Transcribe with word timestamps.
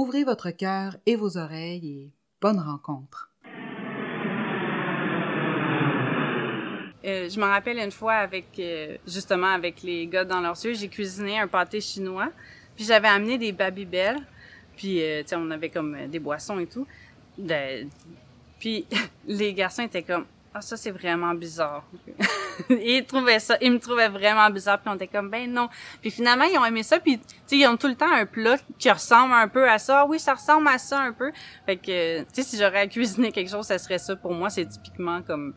Ouvrez 0.00 0.22
votre 0.22 0.52
cœur 0.52 0.96
et 1.06 1.16
vos 1.16 1.38
oreilles 1.38 1.90
et 1.90 2.12
bonne 2.40 2.60
rencontre. 2.60 3.32
Euh, 7.04 7.28
je 7.28 7.40
me 7.40 7.44
rappelle 7.44 7.78
une 7.78 7.90
fois 7.90 8.12
avec 8.12 8.46
euh, 8.60 8.96
justement 9.08 9.48
avec 9.48 9.82
les 9.82 10.06
gars 10.06 10.24
dans 10.24 10.40
leurs 10.40 10.64
yeux, 10.64 10.74
j'ai 10.74 10.86
cuisiné 10.86 11.40
un 11.40 11.48
pâté 11.48 11.80
chinois, 11.80 12.30
puis 12.76 12.84
j'avais 12.84 13.08
amené 13.08 13.38
des 13.38 13.50
babybel, 13.50 14.18
puis 14.76 15.02
euh, 15.02 15.24
on 15.32 15.50
avait 15.50 15.68
comme 15.68 15.96
euh, 15.96 16.06
des 16.06 16.20
boissons 16.20 16.60
et 16.60 16.68
tout. 16.68 16.86
Puis 18.60 18.86
les 19.26 19.52
garçons 19.52 19.82
étaient 19.82 20.04
comme 20.04 20.26
ah 20.54 20.60
ça 20.60 20.76
c'est 20.76 20.90
vraiment 20.90 21.34
bizarre. 21.34 21.84
ils 22.70 23.04
trouvaient 23.04 23.38
ça, 23.38 23.56
ils 23.60 23.72
me 23.72 23.78
trouvaient 23.78 24.08
vraiment 24.08 24.48
bizarre 24.50 24.80
puis 24.80 24.90
on 24.90 24.94
était 24.96 25.06
comme 25.06 25.30
ben 25.30 25.50
non. 25.52 25.68
Puis 26.00 26.10
finalement 26.10 26.44
ils 26.44 26.58
ont 26.58 26.64
aimé 26.64 26.82
ça 26.82 26.98
puis 26.98 27.18
tu 27.18 27.24
sais 27.46 27.56
ils 27.58 27.66
ont 27.66 27.76
tout 27.76 27.88
le 27.88 27.94
temps 27.94 28.10
un 28.10 28.26
plat 28.26 28.56
qui 28.78 28.90
ressemble 28.90 29.34
un 29.34 29.48
peu 29.48 29.68
à 29.68 29.78
ça. 29.78 30.00
Ah 30.00 30.06
Oui, 30.06 30.18
ça 30.18 30.34
ressemble 30.34 30.68
à 30.68 30.78
ça 30.78 31.00
un 31.00 31.12
peu. 31.12 31.32
Fait 31.66 31.76
que 31.76 32.20
tu 32.22 32.26
sais 32.32 32.42
si 32.42 32.58
j'aurais 32.58 32.80
à 32.80 32.86
cuisiner 32.86 33.32
quelque 33.32 33.50
chose, 33.50 33.66
ça 33.66 33.78
serait 33.78 33.98
ça 33.98 34.16
pour 34.16 34.32
moi, 34.32 34.50
c'est 34.50 34.66
typiquement 34.66 35.22
comme 35.22 35.54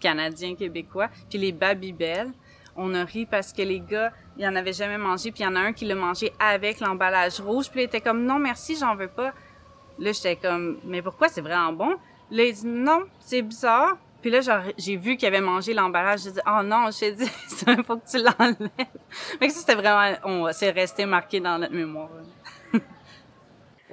canadien 0.00 0.56
québécois 0.56 1.08
puis 1.28 1.38
les 1.38 1.52
babybel 1.52 2.32
on 2.76 2.94
a 2.94 3.04
ri 3.04 3.26
parce 3.26 3.52
que 3.52 3.62
les 3.62 3.80
gars 3.80 4.12
ils 4.36 4.46
en 4.46 4.56
avaient 4.56 4.72
jamais 4.72 4.98
mangé 4.98 5.30
puis 5.30 5.42
il 5.42 5.46
y 5.46 5.48
en 5.48 5.54
a 5.54 5.60
un 5.60 5.72
qui 5.72 5.84
l'a 5.84 5.94
mangé 5.94 6.32
avec 6.40 6.80
l'emballage 6.80 7.40
rouge 7.40 7.70
puis 7.70 7.82
il 7.82 7.84
était 7.84 8.00
comme 8.00 8.24
non 8.24 8.38
merci 8.38 8.76
j'en 8.76 8.96
veux 8.96 9.08
pas 9.08 9.32
là 9.98 10.12
j'étais 10.12 10.36
comme 10.36 10.78
mais 10.84 11.02
pourquoi 11.02 11.28
c'est 11.28 11.42
vraiment 11.42 11.72
bon? 11.72 11.96
Là 12.30 12.44
il 12.44 12.54
dit 12.54 12.66
non 12.66 13.04
c'est 13.20 13.42
bizarre 13.42 13.98
puis 14.20 14.30
là 14.30 14.40
genre, 14.40 14.62
j'ai 14.76 14.96
vu 14.96 15.16
qu'il 15.16 15.28
avait 15.28 15.40
mangé 15.40 15.72
l'emballage 15.74 16.20
j'ai 16.24 16.32
dit 16.32 16.40
oh 16.46 16.62
non 16.62 16.90
j'ai 16.90 17.12
dit 17.12 17.26
ça 17.48 17.76
faut 17.84 17.96
que 17.96 18.10
tu 18.10 18.18
l'enlèves 18.18 18.58
que 19.40 19.48
ça 19.48 19.60
c'était 19.60 19.74
vraiment 19.74 20.16
on 20.24 20.52
c'est 20.52 20.70
resté 20.70 21.06
marqué 21.06 21.40
dans 21.40 21.58
notre 21.58 21.74
mémoire 21.74 22.10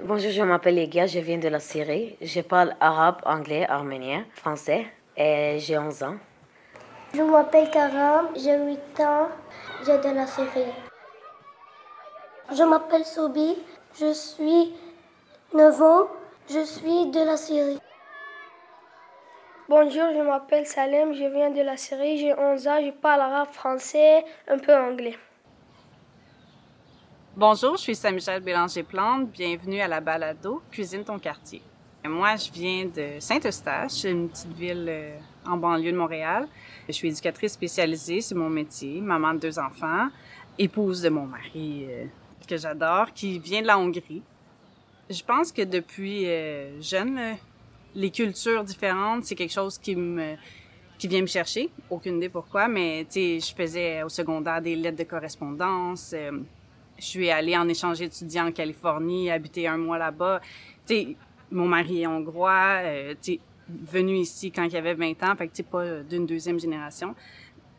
Bonjour, 0.03 0.29
je 0.29 0.43
m'appelle 0.43 0.75
Legia, 0.75 1.07
je 1.07 1.17
viens 1.17 1.39
de 1.39 1.47
la 1.47 1.59
Syrie. 1.59 2.17
Je 2.21 2.41
parle 2.41 2.75
arabe, 2.79 3.17
anglais, 3.25 3.65
arménien, 3.67 4.25
français 4.35 4.85
et 5.17 5.57
j'ai 5.57 5.75
11 5.75 6.03
ans. 6.03 6.17
Je 7.15 7.23
m'appelle 7.23 7.71
Karam, 7.71 8.27
j'ai 8.35 8.55
8 8.59 8.99
ans, 8.99 9.29
j'ai 9.83 9.97
de 9.97 10.15
la 10.15 10.27
Syrie. 10.27 10.71
Je 12.55 12.61
m'appelle 12.61 13.05
Sobi, 13.05 13.55
je 13.99 14.13
suis 14.13 14.75
9 15.55 15.81
ans, 15.81 16.07
je 16.47 16.63
suis 16.63 17.07
de 17.07 17.25
la 17.25 17.35
Syrie. 17.35 17.79
Bonjour, 19.69 20.05
je 20.15 20.21
m'appelle 20.21 20.65
Salem, 20.65 21.13
je 21.13 21.25
viens 21.25 21.51
de 21.51 21.59
la 21.59 21.75
Syrie, 21.75 22.17
j'ai 22.17 22.33
11 22.33 22.67
ans, 22.69 22.79
je 22.81 22.89
parle 22.89 23.19
arabe, 23.19 23.49
français, 23.51 24.23
un 24.47 24.57
peu 24.59 24.73
anglais. 24.73 25.17
Bonjour, 27.35 27.75
je 27.75 27.81
suis 27.81 27.95
Saint-Michel 27.95 28.41
Bélanger-Plante. 28.41 29.29
Bienvenue 29.29 29.81
à 29.81 29.89
la 29.89 29.99
balado 29.99 30.61
Cuisine 30.71 31.03
ton 31.03 31.19
quartier. 31.19 31.61
Moi, 32.05 32.37
je 32.37 32.49
viens 32.49 32.85
de 32.85 33.19
Saint-Eustache, 33.19 34.05
une 34.05 34.29
petite 34.29 34.53
ville 34.53 34.85
euh, 34.87 35.17
en 35.45 35.57
banlieue 35.57 35.91
de 35.91 35.97
Montréal. 35.97 36.47
Je 36.87 36.93
suis 36.93 37.09
éducatrice 37.09 37.51
spécialisée, 37.51 38.21
c'est 38.21 38.35
mon 38.35 38.49
métier, 38.49 39.01
maman 39.01 39.33
de 39.33 39.39
deux 39.39 39.59
enfants, 39.59 40.07
épouse 40.57 41.01
de 41.01 41.09
mon 41.09 41.25
mari 41.25 41.87
euh, 41.89 42.05
que 42.47 42.55
j'adore, 42.55 43.11
qui 43.13 43.37
vient 43.37 43.61
de 43.61 43.67
la 43.67 43.77
Hongrie. 43.77 44.23
Je 45.09 45.23
pense 45.23 45.51
que 45.51 45.63
depuis 45.63 46.25
euh, 46.25 46.81
jeune, 46.81 47.19
les 47.97 48.11
cultures 48.11 48.63
différentes, 48.63 49.25
c'est 49.25 49.35
quelque 49.35 49.53
chose 49.53 49.77
qui 49.77 49.95
me 49.95 50.35
qui 50.99 51.07
vient 51.07 51.21
me 51.21 51.27
chercher. 51.27 51.69
Aucune 51.89 52.17
idée 52.17 52.29
pourquoi, 52.29 52.67
mais 52.67 53.05
tu 53.05 53.39
sais, 53.39 53.39
je 53.39 53.55
faisais 53.55 54.01
au 54.01 54.09
secondaire 54.09 54.61
des 54.61 54.75
lettres 54.75 54.97
de 54.97 55.03
correspondance. 55.03 56.11
euh, 56.13 56.39
je 56.97 57.05
suis 57.05 57.29
allée 57.29 57.55
en 57.55 57.67
échange 57.67 58.01
étudiant 58.01 58.47
en 58.47 58.51
Californie, 58.51 59.29
habiter 59.29 59.67
un 59.67 59.77
mois 59.77 59.99
là-bas. 59.99 60.41
Tu 60.87 60.95
sais, 60.95 61.15
mon 61.51 61.67
mari 61.67 62.01
est 62.01 62.07
hongrois, 62.07 62.81
euh, 62.83 63.13
tu 63.21 63.33
sais, 63.33 63.39
venu 63.69 64.15
ici 64.17 64.51
quand 64.51 64.63
il 64.63 64.75
avait 64.75 64.95
20 64.95 65.21
ans, 65.23 65.35
fait 65.35 65.47
que 65.47 65.51
tu 65.51 65.57
sais, 65.57 65.63
pas 65.63 66.01
d'une 66.01 66.25
deuxième 66.25 66.59
génération. 66.59 67.13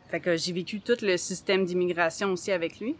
Fait 0.07 0.21
que 0.21 0.37
j'ai 0.37 0.53
vécu 0.53 0.79
tout 0.79 0.97
le 1.01 1.17
système 1.17 1.65
d'immigration 1.65 2.31
aussi 2.31 2.51
avec 2.51 2.79
lui. 2.79 2.95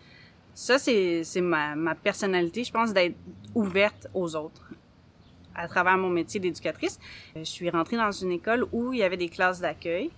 Ça, 0.53 0.77
c'est, 0.77 1.23
ma, 1.41 1.75
ma 1.75 1.95
personnalité, 1.95 2.65
je 2.65 2.71
pense, 2.71 2.91
d'être 2.93 3.15
ouverte 3.55 4.07
aux 4.13 4.35
autres. 4.35 4.69
À 5.59 5.67
travers 5.67 5.97
mon 5.97 6.09
métier 6.09 6.39
d'éducatrice, 6.39 6.97
Euh, 7.35 7.39
je 7.39 7.49
suis 7.49 7.69
rentrée 7.69 7.97
dans 7.97 8.11
une 8.11 8.31
école 8.31 8.65
où 8.71 8.93
il 8.93 8.99
y 8.99 9.03
avait 9.03 9.17
des 9.17 9.27
classes 9.27 9.59
d'accueil 9.59 10.09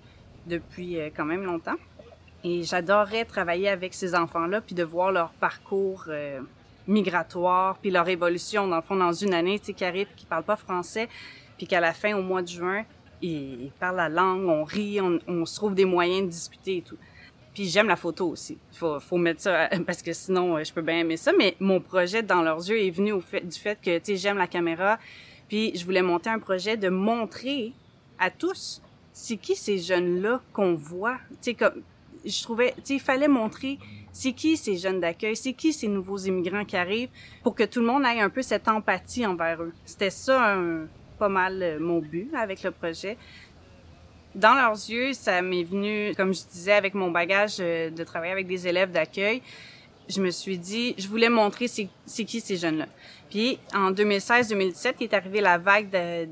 depuis 0.45 0.99
euh, 0.99 1.09
quand 1.15 1.25
même 1.25 1.43
longtemps. 1.43 1.77
Et 2.43 2.61
j'adorais 2.61 3.25
travailler 3.25 3.67
avec 3.67 3.95
ces 3.95 4.13
enfants-là, 4.13 4.61
puis 4.61 4.75
de 4.75 4.83
voir 4.83 5.11
leur 5.11 5.31
parcours 5.31 6.05
euh, 6.09 6.39
migratoire, 6.87 7.77
puis 7.79 7.89
leur 7.89 8.07
évolution, 8.07 8.67
dans 8.67 8.75
le 8.75 8.81
fond, 8.83 8.95
dans 8.95 9.13
une 9.13 9.33
année, 9.33 9.57
tu 9.59 9.67
sais, 9.67 9.73
qui 9.73 9.83
arrive, 9.83 10.07
qui 10.15 10.27
parle 10.27 10.43
pas 10.43 10.55
français, 10.55 11.09
puis 11.57 11.65
qu'à 11.65 11.79
la 11.79 11.93
fin, 11.93 12.15
au 12.15 12.21
mois 12.21 12.43
de 12.43 12.47
juin, 12.47 12.83
ils, 13.23 13.71
parlent 13.79 13.97
la 13.97 14.09
langue, 14.09 14.47
on 14.47 14.63
rit, 14.63 14.99
on, 15.01 15.45
se 15.45 15.55
trouve 15.55 15.73
des 15.73 15.85
moyens 15.85 16.25
de 16.25 16.29
discuter 16.29 16.77
et 16.77 16.81
tout. 16.81 16.97
Puis 17.53 17.65
j'aime 17.65 17.87
la 17.87 17.95
photo 17.95 18.29
aussi. 18.29 18.57
Faut, 18.73 18.99
faut 18.99 19.17
mettre 19.17 19.41
ça, 19.41 19.69
parce 19.87 20.01
que 20.03 20.13
sinon, 20.13 20.63
je 20.63 20.71
peux 20.71 20.81
bien 20.81 20.99
aimer 20.99 21.17
ça, 21.17 21.31
mais 21.37 21.55
mon 21.59 21.79
projet 21.79 22.21
dans 22.23 22.43
leurs 22.43 22.67
yeux 22.69 22.79
est 22.79 22.91
venu 22.91 23.13
du 23.13 23.59
fait 23.59 23.77
que, 23.83 23.97
tu 23.97 24.05
sais, 24.05 24.15
j'aime 24.17 24.37
la 24.37 24.47
caméra, 24.47 24.97
puis 25.51 25.75
je 25.75 25.83
voulais 25.83 26.01
monter 26.01 26.29
un 26.29 26.39
projet 26.39 26.77
de 26.77 26.87
montrer 26.87 27.73
à 28.17 28.29
tous 28.31 28.81
c'est 29.11 29.35
qui 29.35 29.53
ces 29.57 29.79
jeunes-là 29.79 30.39
qu'on 30.53 30.75
voit. 30.75 31.17
Tu 31.31 31.37
sais, 31.41 31.53
comme, 31.55 31.81
je 32.25 32.41
trouvais, 32.41 32.71
tu 32.77 32.81
sais, 32.85 32.93
il 32.93 32.99
fallait 33.01 33.27
montrer 33.27 33.77
c'est 34.13 34.31
qui 34.31 34.55
ces 34.55 34.77
jeunes 34.77 35.01
d'accueil, 35.01 35.35
c'est 35.35 35.51
qui 35.51 35.73
ces 35.73 35.89
nouveaux 35.89 36.19
immigrants 36.19 36.63
qui 36.63 36.77
arrivent 36.77 37.09
pour 37.43 37.53
que 37.53 37.63
tout 37.65 37.81
le 37.81 37.87
monde 37.87 38.03
ait 38.05 38.21
un 38.21 38.29
peu 38.29 38.41
cette 38.41 38.69
empathie 38.69 39.25
envers 39.25 39.61
eux. 39.61 39.73
C'était 39.83 40.09
ça 40.09 40.53
un- 40.55 40.87
pas 41.19 41.27
mal 41.27 41.61
euh, 41.61 41.79
mon 41.81 41.99
but 41.99 42.29
avec 42.33 42.63
le 42.63 42.71
projet. 42.71 43.17
Dans 44.35 44.53
leurs 44.53 44.71
yeux, 44.89 45.11
ça 45.11 45.41
m'est 45.41 45.63
venu, 45.63 46.13
comme 46.15 46.33
je 46.33 46.43
disais, 46.49 46.71
avec 46.71 46.93
mon 46.93 47.11
bagage 47.11 47.57
euh, 47.59 47.89
de 47.89 48.03
travailler 48.05 48.31
avec 48.31 48.47
des 48.47 48.69
élèves 48.69 48.91
d'accueil. 48.91 49.41
Je 50.11 50.21
me 50.21 50.29
suis 50.29 50.57
dit, 50.57 50.93
je 50.97 51.07
voulais 51.07 51.29
montrer 51.29 51.67
c'est 51.69 52.25
qui 52.25 52.41
ces 52.41 52.57
jeunes-là. 52.57 52.87
Puis 53.29 53.57
en 53.73 53.91
2016-2017, 53.91 54.95
il 54.99 55.03
est 55.05 55.13
arrivé 55.13 55.39
la 55.39 55.57
vague 55.57 55.89
de, 55.89 56.27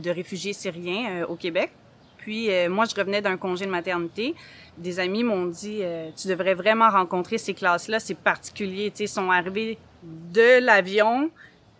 de 0.00 0.10
réfugiés 0.10 0.52
syriens 0.52 1.10
euh, 1.10 1.26
au 1.26 1.34
Québec. 1.34 1.72
Puis 2.18 2.50
euh, 2.50 2.70
moi, 2.70 2.84
je 2.84 2.94
revenais 2.94 3.20
d'un 3.20 3.36
congé 3.36 3.66
de 3.66 3.70
maternité. 3.70 4.36
Des 4.78 5.00
amis 5.00 5.24
m'ont 5.24 5.46
dit, 5.46 5.80
euh, 5.82 6.10
tu 6.16 6.28
devrais 6.28 6.54
vraiment 6.54 6.88
rencontrer 6.88 7.38
ces 7.38 7.54
classes-là, 7.54 7.98
c'est 7.98 8.16
particulier. 8.16 8.92
Ils 8.96 9.08
sont 9.08 9.30
arrivés 9.30 9.78
de 10.04 10.64
l'avion, 10.64 11.30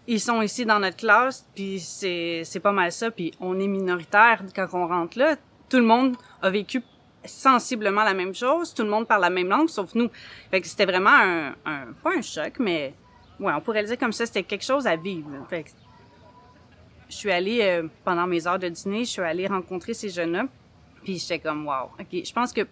ils 0.08 0.20
sont 0.20 0.42
ici 0.42 0.66
dans 0.66 0.80
notre 0.80 0.96
classe, 0.96 1.46
puis 1.54 1.78
c'est 1.78 2.60
pas 2.60 2.72
mal 2.72 2.90
ça. 2.90 3.12
Puis 3.12 3.32
on 3.40 3.60
est 3.60 3.68
minoritaire 3.68 4.42
quand 4.54 4.66
on 4.72 4.88
rentre 4.88 5.18
là. 5.18 5.36
Tout 5.68 5.78
le 5.78 5.84
monde 5.84 6.16
a 6.42 6.50
vécu 6.50 6.82
sensiblement 7.24 8.04
la 8.04 8.14
même 8.14 8.34
chose. 8.34 8.74
Tout 8.74 8.82
le 8.82 8.90
monde 8.90 9.06
parle 9.06 9.22
la 9.22 9.30
même 9.30 9.48
langue, 9.48 9.68
sauf 9.68 9.94
nous. 9.94 10.10
Fait 10.50 10.60
que 10.60 10.66
c'était 10.66 10.86
vraiment 10.86 11.10
un, 11.10 11.54
un 11.64 11.92
pas 12.02 12.16
un 12.16 12.22
choc, 12.22 12.54
mais 12.58 12.94
ouais, 13.40 13.52
on 13.54 13.60
pourrait 13.60 13.82
le 13.82 13.88
dire 13.88 13.98
comme 13.98 14.12
ça. 14.12 14.26
C'était 14.26 14.42
quelque 14.42 14.64
chose 14.64 14.86
à 14.86 14.96
vivre. 14.96 15.30
Fait 15.48 15.64
que 15.64 15.70
je 17.08 17.16
suis 17.16 17.30
allée 17.30 17.60
euh, 17.62 17.88
pendant 18.04 18.26
mes 18.26 18.46
heures 18.46 18.58
de 18.58 18.68
dîner, 18.68 19.04
je 19.04 19.10
suis 19.10 19.22
allée 19.22 19.46
rencontrer 19.46 19.94
ces 19.94 20.08
jeunes-là. 20.08 20.46
Puis 21.04 21.18
j'étais 21.18 21.38
comme 21.38 21.66
wow. 21.66 21.90
Ok, 22.00 22.24
je 22.24 22.32
pense 22.32 22.52
que 22.52 22.66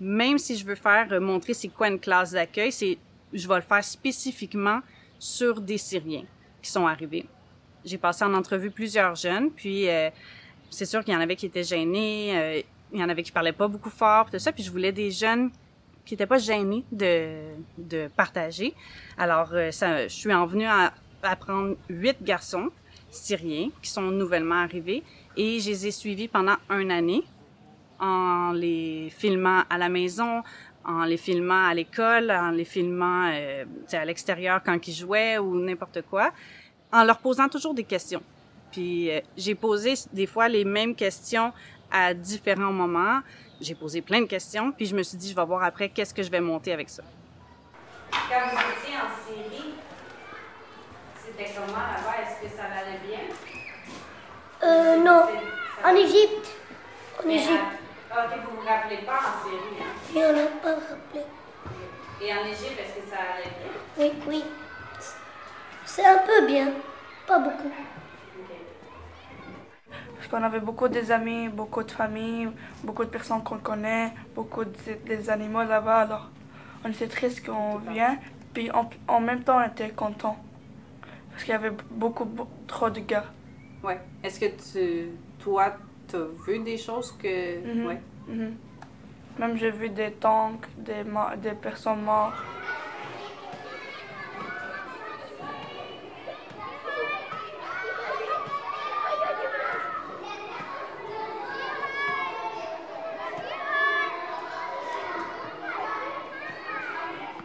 même 0.00 0.38
si 0.38 0.56
je 0.56 0.64
veux 0.64 0.74
faire 0.74 1.08
euh, 1.12 1.20
montrer 1.20 1.54
c'est 1.54 1.68
quoi 1.68 1.88
une 1.88 2.00
classe 2.00 2.32
d'accueil, 2.32 2.72
c'est 2.72 2.98
je 3.32 3.48
vais 3.48 3.56
le 3.56 3.62
faire 3.62 3.84
spécifiquement 3.84 4.80
sur 5.18 5.60
des 5.60 5.78
Syriens 5.78 6.24
qui 6.62 6.70
sont 6.70 6.86
arrivés. 6.86 7.26
J'ai 7.84 7.98
passé 7.98 8.24
en 8.24 8.34
entrevue 8.34 8.70
plusieurs 8.70 9.14
jeunes, 9.14 9.50
puis 9.50 9.88
euh, 9.88 10.10
c'est 10.70 10.86
sûr 10.86 11.04
qu'il 11.04 11.14
y 11.14 11.16
en 11.16 11.20
avait 11.20 11.36
qui 11.36 11.46
étaient 11.46 11.64
gênés, 11.64 12.32
euh, 12.34 12.62
il 12.92 13.00
y 13.00 13.04
en 13.04 13.08
avait 13.08 13.22
qui 13.22 13.32
parlaient 13.32 13.52
pas 13.52 13.68
beaucoup 13.68 13.90
fort, 13.90 14.30
tout 14.30 14.38
ça, 14.38 14.52
puis 14.52 14.62
je 14.62 14.70
voulais 14.70 14.92
des 14.92 15.10
jeunes 15.10 15.50
qui 16.04 16.14
étaient 16.14 16.26
pas 16.26 16.38
gênés 16.38 16.84
de, 16.92 17.54
de 17.78 18.08
partager. 18.08 18.74
Alors, 19.16 19.48
euh, 19.52 19.70
ça, 19.70 20.06
je 20.06 20.12
suis 20.14 20.32
en 20.32 20.46
venue 20.46 20.66
à, 20.66 20.92
à 21.22 21.36
prendre 21.36 21.76
huit 21.88 22.16
garçons 22.22 22.70
syriens 23.10 23.70
qui 23.80 23.90
sont 23.90 24.10
nouvellement 24.10 24.56
arrivés 24.56 25.02
et 25.36 25.60
je 25.60 25.70
les 25.70 25.86
ai 25.86 25.90
suivis 25.90 26.28
pendant 26.28 26.56
une 26.70 26.90
année 26.90 27.22
en 28.00 28.52
les 28.52 29.08
filmant 29.16 29.62
à 29.70 29.78
la 29.78 29.88
maison, 29.88 30.42
en 30.84 31.04
les 31.04 31.16
filmant 31.16 31.66
à 31.66 31.74
l'école, 31.74 32.30
en 32.30 32.50
les 32.50 32.64
filmant 32.64 33.30
euh, 33.32 33.64
à 33.92 34.04
l'extérieur 34.04 34.62
quand 34.62 34.86
ils 34.86 34.92
jouaient 34.94 35.38
ou 35.38 35.54
n'importe 35.58 36.02
quoi. 36.02 36.32
en 36.92 37.04
leur 37.04 37.18
posant 37.18 37.48
toujours 37.48 37.74
des 37.74 37.84
questions. 37.84 38.22
Puis 38.70 39.10
euh, 39.10 39.20
j'ai 39.36 39.54
posé 39.54 39.94
des 40.12 40.26
fois 40.26 40.48
les 40.48 40.64
mêmes 40.64 40.94
questions 40.94 41.52
à 41.94 42.12
différents 42.12 42.72
moments. 42.72 43.20
J'ai 43.60 43.76
posé 43.76 44.02
plein 44.02 44.20
de 44.20 44.26
questions, 44.26 44.72
puis 44.72 44.84
je 44.86 44.96
me 44.96 45.02
suis 45.04 45.16
dit, 45.16 45.30
je 45.30 45.36
vais 45.36 45.44
voir 45.44 45.62
après 45.62 45.88
qu'est-ce 45.88 46.12
que 46.12 46.24
je 46.24 46.30
vais 46.30 46.40
monter 46.40 46.72
avec 46.72 46.90
ça. 46.90 47.04
Quand 48.10 48.48
vous 48.50 48.56
étiez 48.56 48.96
en 48.96 49.08
Syrie, 49.24 49.74
c'était 51.24 51.52
comment 51.54 51.78
là-bas? 51.78 52.16
Est-ce 52.22 52.48
que 52.48 52.56
ça 52.56 52.64
allait 52.64 52.98
bien? 53.06 53.20
Euh, 54.64 54.96
non. 55.04 55.22
En 55.84 55.94
Égypte. 55.94 56.48
En 57.24 57.28
Égypte. 57.28 57.78
ah, 58.10 58.26
ok, 58.26 58.40
vous 58.44 58.60
vous 58.60 58.66
rappelez 58.66 58.98
pas 58.98 59.18
en 59.18 59.44
Syrie, 59.44 59.80
hein? 59.80 60.16
Et 60.16 60.24
on 60.24 60.32
n'a 60.32 60.46
pas 60.62 60.74
rappelé. 60.74 61.24
Et 62.20 62.32
en 62.32 62.44
Égypte, 62.44 62.78
est-ce 62.80 63.04
que 63.04 63.10
ça 63.10 63.18
allait 63.34 63.52
bien? 63.60 63.72
Oui, 63.98 64.12
oui. 64.26 64.44
C'est 65.84 66.04
un 66.06 66.18
peu 66.18 66.46
bien. 66.46 66.72
Pas 67.26 67.38
beaucoup. 67.38 67.70
Qu'on 70.34 70.42
avait 70.42 70.58
beaucoup 70.58 70.88
des 70.88 71.12
amis, 71.12 71.48
beaucoup 71.48 71.84
de 71.84 71.92
familles, 71.92 72.48
beaucoup 72.82 73.04
de 73.04 73.08
personnes 73.08 73.44
qu'on 73.44 73.58
connaît, 73.58 74.12
beaucoup 74.34 74.64
de, 74.64 74.72
des 75.06 75.30
animaux 75.30 75.62
là-bas. 75.62 75.98
Alors, 76.00 76.28
on 76.84 76.88
était 76.90 77.06
triste 77.06 77.46
qu'on 77.46 77.76
vient. 77.78 78.16
Puis 78.52 78.68
en, 78.72 78.90
en 79.06 79.20
même 79.20 79.44
temps, 79.44 79.58
on 79.62 79.68
était 79.68 79.90
content. 79.90 80.36
Parce 81.30 81.44
qu'il 81.44 81.52
y 81.52 81.54
avait 81.54 81.70
beaucoup, 81.88 82.24
beaucoup- 82.24 82.50
trop 82.66 82.90
de 82.90 82.98
gars. 82.98 83.26
Ouais. 83.84 84.00
Est-ce 84.24 84.40
que 84.40 84.46
tu, 84.46 85.10
toi, 85.38 85.76
t'as 86.08 86.18
vu 86.44 86.58
des 86.58 86.78
choses 86.78 87.12
que. 87.12 87.64
Mhm. 87.72 87.86
Ouais? 87.86 88.00
Mhm. 88.26 88.54
Même 89.38 89.56
j'ai 89.56 89.70
vu 89.70 89.88
des 89.88 90.10
tanks, 90.14 90.66
des, 90.76 91.04
des 91.40 91.52
personnes 91.54 92.02
mortes. 92.02 92.34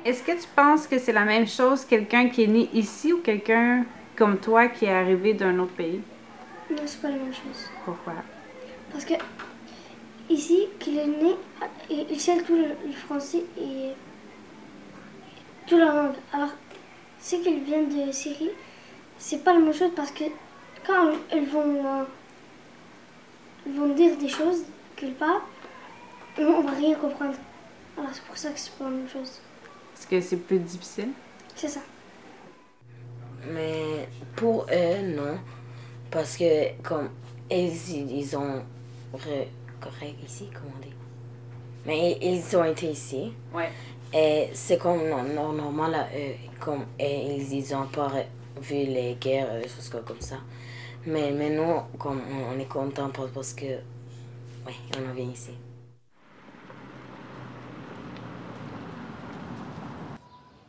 Est-ce 0.06 0.24
que 0.24 0.32
tu 0.32 0.48
penses 0.56 0.88
que 0.88 0.98
c'est 0.98 1.12
la 1.12 1.26
même 1.26 1.48
chose 1.48 1.84
quelqu'un 1.84 2.30
qui 2.30 2.44
est 2.44 2.48
né 2.48 2.70
ici 2.74 3.12
ou 3.12 3.20
quelqu'un 3.20 3.86
comme 4.16 4.38
toi 4.38 4.68
qui 4.68 4.86
est 4.86 4.94
arrivé 4.94 5.34
d'un 5.34 5.60
autre 5.60 5.74
pays? 5.74 6.02
Non, 6.70 6.78
c'est 6.86 7.02
pas 7.02 7.10
la 7.10 7.16
même 7.16 7.34
chose. 7.34 7.70
Pourquoi? 7.84 8.14
Parce 8.92 9.04
que 9.04 9.16
ici, 10.30 10.68
qu'il 10.80 10.98
est 10.98 11.08
né, 11.08 11.36
il 11.90 12.20
sait 12.20 12.42
tout 12.44 12.56
le, 12.56 12.92
français 12.94 13.44
et 13.58 13.92
toute 15.68 15.80
la 15.80 15.94
langue. 15.94 16.16
Alors, 16.32 16.52
ceux 17.20 17.40
qui 17.40 17.60
viennent 17.60 17.90
de 17.90 18.12
Syrie, 18.12 18.52
c'est 19.18 19.44
pas 19.44 19.54
la 19.54 19.60
même 19.60 19.74
chose 19.74 19.92
parce 19.96 20.12
que 20.12 20.26
quand 20.88 21.12
ils 21.34 21.46
vont, 21.46 21.86
euh, 21.86 22.04
ils 23.66 23.74
vont 23.74 23.90
dire 23.90 24.16
des 24.16 24.30
choses 24.30 24.64
qu'ils 24.96 25.14
parlent, 25.14 25.42
nous, 26.38 26.48
on 26.48 26.62
va 26.62 26.72
rien 26.72 26.96
comprendre. 26.96 27.36
Alors, 27.98 28.12
c'est 28.14 28.24
pour 28.24 28.38
ça 28.38 28.52
que 28.52 28.60
c'est 28.60 28.78
pas 28.78 28.86
la 28.86 28.92
même 28.92 29.10
chose. 29.10 29.42
Est-ce 30.00 30.08
que 30.08 30.22
c'est 30.22 30.38
plus 30.38 30.60
difficile? 30.60 31.10
C'est 31.56 31.68
ça. 31.68 31.82
Mais 33.52 34.08
pour 34.36 34.66
eux, 34.72 35.02
non. 35.16 35.38
Parce 36.10 36.38
que 36.38 36.82
comme 36.82 37.10
ils, 37.52 37.72
ils 38.18 38.38
ont 38.38 38.62
re- 39.14 39.48
correct 39.82 40.16
ici, 40.26 40.50
comment 40.54 40.72
on 40.78 40.82
dit? 40.82 40.94
Mais 41.86 42.18
ils 42.22 42.56
ont 42.58 42.64
été 42.64 42.88
ici. 42.90 43.34
Ouais. 43.54 43.70
Et 44.14 44.50
c'est 44.54 44.78
comme 44.78 45.08
non, 45.10 45.24
non, 45.24 45.52
normal 45.54 45.94
à 45.96 46.08
eux. 46.16 46.34
Comme, 46.60 46.86
et 46.98 47.36
ils, 47.36 47.54
ils 47.54 47.76
ont 47.76 47.88
pas 47.88 48.12
vu 48.62 48.76
les 48.76 49.16
guerres, 49.20 49.48
euh, 49.52 49.62
des 49.62 49.68
choses 49.68 49.90
comme 49.90 50.22
ça. 50.22 50.38
Mais, 51.06 51.32
mais 51.32 51.50
nous, 51.50 51.82
comme 51.98 52.22
on, 52.32 52.56
on 52.56 52.60
est 52.60 52.66
content 52.68 53.10
parce 53.10 53.32
parce 53.32 53.54
que, 53.54 53.66
ouais, 53.66 54.76
on 54.98 55.10
en 55.10 55.14
vient 55.14 55.30
ici. 55.30 55.52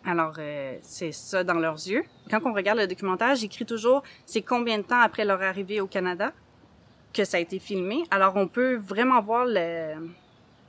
Alors, 0.05 0.35
euh, 0.39 0.79
c'est 0.83 1.13
ça 1.13 1.45
dans 1.45 1.55
leurs 1.55 1.75
yeux. 1.75 2.05
Quand 2.31 2.41
on 2.45 2.53
regarde 2.53 2.79
le 2.79 2.87
documentaire, 2.87 3.35
j'écris 3.35 3.67
toujours 3.67 4.03
c'est 4.25 4.43
combien 4.43 4.79
de 4.79 4.83
temps 4.83 5.01
après 5.01 5.25
leur 5.25 5.43
arrivée 5.43 5.81
au 5.81 5.87
Canada 5.87 6.33
que 7.13 7.25
ça 7.25 7.37
a 7.37 7.41
été 7.41 7.59
filmé. 7.59 8.05
Alors, 8.11 8.37
on 8.37 8.47
peut 8.47 8.77
vraiment 8.77 9.21
voir 9.21 9.47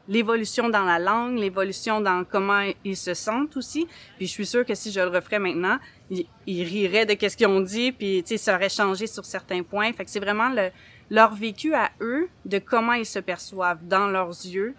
l'évolution 0.08 0.70
dans 0.70 0.84
la 0.84 1.00
langue, 1.00 1.38
l'évolution 1.38 2.02
dans 2.02 2.26
comment 2.26 2.64
ils 2.84 2.98
se 2.98 3.14
sentent 3.14 3.56
aussi. 3.56 3.88
Puis 4.18 4.28
je 4.28 4.32
suis 4.32 4.46
sûre 4.46 4.66
que 4.66 4.76
si 4.76 4.92
je 4.92 5.00
le 5.00 5.08
referais 5.08 5.40
maintenant, 5.40 5.78
ils, 6.10 6.26
ils 6.48 6.64
riraient 6.64 7.06
de 7.06 7.14
qu'est-ce 7.14 7.38
qu'ils 7.38 7.48
ont 7.48 7.62
dit, 7.62 7.92
puis 7.92 8.24
tu 8.24 8.30
sais, 8.30 8.38
ça 8.38 8.56
aurait 8.56 8.70
changé 8.70 9.08
sur 9.08 9.24
certains 9.24 9.64
points. 9.64 9.94
Fait 9.94 10.04
que 10.04 10.10
c'est 10.10 10.20
vraiment 10.20 10.50
le, 10.50 10.72
leur 11.12 11.36
vécu 11.36 11.74
à 11.74 11.92
eux, 12.00 12.30
de 12.46 12.58
comment 12.58 12.94
ils 12.94 13.06
se 13.06 13.20
perçoivent 13.20 13.86
dans 13.86 14.08
leurs 14.08 14.30
yeux, 14.30 14.74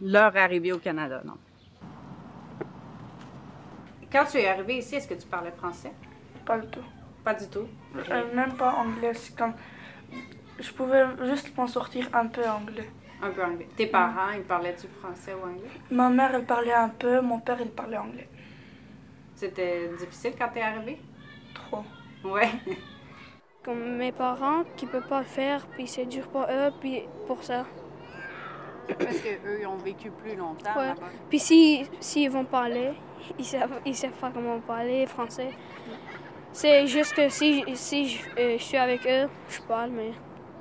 leur 0.00 0.36
arrivée 0.36 0.72
au 0.72 0.78
Canada. 0.78 1.22
Non. 1.24 1.36
Quand 4.16 4.24
tu 4.24 4.38
es 4.38 4.48
arrivé 4.48 4.78
ici, 4.78 4.94
est-ce 4.94 5.06
que 5.06 5.12
tu 5.12 5.26
parlais 5.26 5.50
français? 5.50 5.92
Pas 6.46 6.58
du 6.58 6.66
tout. 6.68 6.80
Pas 7.22 7.34
du 7.34 7.46
tout? 7.48 7.68
Euh, 8.10 8.34
même 8.34 8.54
pas 8.54 8.72
anglais. 8.72 9.12
C'est 9.12 9.36
comme. 9.36 9.52
Je 10.58 10.72
pouvais 10.72 11.04
juste 11.26 11.54
m'en 11.54 11.66
sortir 11.66 12.08
un 12.14 12.26
peu 12.28 12.48
anglais. 12.48 12.88
Un 13.22 13.28
peu 13.28 13.44
anglais. 13.44 13.68
Tes 13.76 13.88
parents, 13.88 14.30
ils 14.34 14.42
parlaient-tu 14.42 14.86
français 15.02 15.34
ou 15.34 15.46
anglais? 15.46 15.68
Ma 15.90 16.08
mère, 16.08 16.34
elle 16.34 16.46
parlait 16.46 16.72
un 16.72 16.88
peu, 16.88 17.20
mon 17.20 17.40
père, 17.40 17.60
il 17.60 17.68
parlait 17.68 17.98
anglais. 17.98 18.26
C'était 19.34 19.90
difficile 19.98 20.32
quand 20.38 20.48
t'es 20.48 20.62
arrivé? 20.62 20.98
Trop. 21.52 21.84
Ouais. 22.24 22.48
Comme 23.62 23.98
mes 23.98 24.12
parents 24.12 24.64
qui 24.78 24.86
ne 24.86 24.92
peuvent 24.92 25.08
pas 25.08 25.18
le 25.18 25.26
faire, 25.26 25.66
puis 25.66 25.86
c'est 25.86 26.06
dur 26.06 26.26
pour 26.28 26.46
eux, 26.48 26.70
puis 26.80 27.02
pour 27.26 27.44
ça. 27.44 27.66
Parce 28.98 29.18
qu'eux, 29.18 29.58
ils 29.60 29.66
ont 29.66 29.76
vécu 29.76 30.10
plus 30.10 30.36
longtemps 30.36 30.78
Ouais. 30.78 30.94
Puis 31.28 31.38
s'ils 31.38 31.86
si, 32.00 32.22
ils 32.22 32.30
vont 32.30 32.44
parler, 32.46 32.92
ils 33.38 33.44
savent, 33.44 33.80
ils 33.84 33.94
savent 33.94 34.10
pas 34.12 34.30
comment 34.30 34.58
parler 34.60 35.06
français. 35.06 35.50
C'est 36.52 36.86
juste 36.86 37.14
que 37.14 37.28
si, 37.28 37.64
si 37.74 38.08
je, 38.08 38.28
euh, 38.38 38.56
je 38.58 38.62
suis 38.62 38.76
avec 38.78 39.06
eux, 39.06 39.28
je 39.48 39.60
parle, 39.62 39.90
mais 39.90 40.12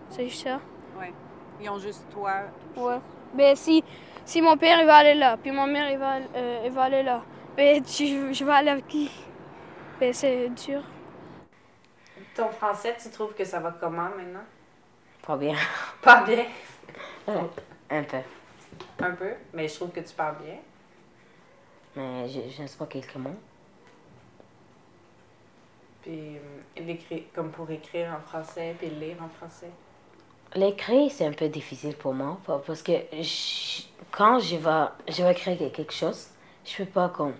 c'est 0.10 0.28
juste 0.28 0.44
ça. 0.44 0.60
Ouais. 1.00 1.14
Ils 1.62 1.70
ont 1.70 1.80
juste 1.80 2.06
toi. 2.12 2.34
Ouais. 2.76 2.98
Mais 3.34 3.56
si, 3.56 3.84
si 4.26 4.42
mon 4.42 4.58
père 4.58 4.80
il 4.80 4.86
va 4.86 4.98
aller 4.98 5.14
là, 5.14 5.38
puis 5.38 5.52
ma 5.52 5.66
mère 5.66 5.90
il 5.90 5.98
va, 5.98 6.18
euh, 6.36 6.64
il 6.66 6.72
va 6.72 6.84
aller 6.84 7.04
là, 7.04 7.22
mais 7.56 7.82
tu, 7.82 8.34
je 8.34 8.44
vais 8.44 8.52
aller 8.52 8.72
avec 8.72 8.88
qui? 8.88 9.10
Mais 10.02 10.12
c'est 10.12 10.50
dur. 10.50 10.82
Ton 12.36 12.50
français, 12.50 12.98
tu 13.02 13.10
trouves 13.10 13.34
que 13.34 13.46
ça 13.46 13.60
va 13.60 13.72
comment 13.80 14.10
maintenant? 14.18 14.44
Pas 15.26 15.38
bien. 15.38 15.56
Pas 16.02 16.24
bien? 16.24 16.46
Un 17.28 18.04
peu. 18.04 18.18
Un 19.00 19.12
peu, 19.12 19.32
mais 19.54 19.68
je 19.68 19.76
trouve 19.76 19.92
que 19.92 20.02
tu 20.02 20.14
parles 20.14 20.36
bien. 20.44 20.58
Mais 21.96 22.28
je, 22.28 22.42
je 22.50 22.62
ne 22.62 22.68
sais 22.68 22.78
pas 22.78 22.86
quelques 22.88 23.16
mots. 23.16 23.36
Puis, 26.02 26.38
euh, 26.38 27.18
comme 27.34 27.52
pour 27.52 27.70
écrire 27.72 28.14
en 28.14 28.22
français, 28.22 28.76
puis 28.78 28.90
lire 28.90 29.18
en 29.24 29.30
français. 29.30 29.70
L'écrire, 30.54 31.12
c'est 31.12 31.26
un 31.26 31.34
peu 31.34 31.50
difficile 31.50 31.96
pour 31.96 32.14
moi 32.14 32.38
pa- 32.46 32.62
parce 32.66 32.82
que 32.82 32.92
je- 33.12 33.84
quand 34.12 34.40
je 34.40 34.56
vais, 34.58 35.12
je 35.12 35.24
vais 35.24 35.32
écrire 35.32 35.58
quelque 35.74 35.92
chose, 35.94 36.30
je 36.64 36.78
peux 36.78 36.86
pas 36.86 37.10
comme. 37.10 37.34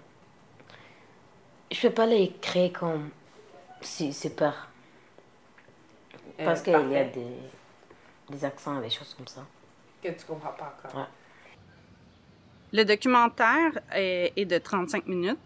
Je 1.72 1.80
peux 1.88 1.94
pas 1.94 2.06
l'écrire 2.06 2.74
comme 2.74 3.10
si 3.82 4.12
super. 4.14 4.70
Euh, 6.40 6.46
Parce 6.46 6.62
qu'il 6.62 6.74
y 6.74 6.98
a 6.98 7.04
des, 7.06 7.28
des 8.30 8.46
accents, 8.46 8.82
des 8.82 8.90
choses 8.90 9.14
comme 9.14 9.28
ça. 9.28 9.46
Que 10.02 10.10
tu 10.10 10.26
comprends 10.26 10.52
pas 10.52 10.76
encore. 10.86 11.00
Ouais. 11.02 11.08
Le 12.74 12.84
documentaire 12.84 13.80
est, 13.94 14.46
de 14.46 14.58
35 14.58 15.08
minutes, 15.08 15.38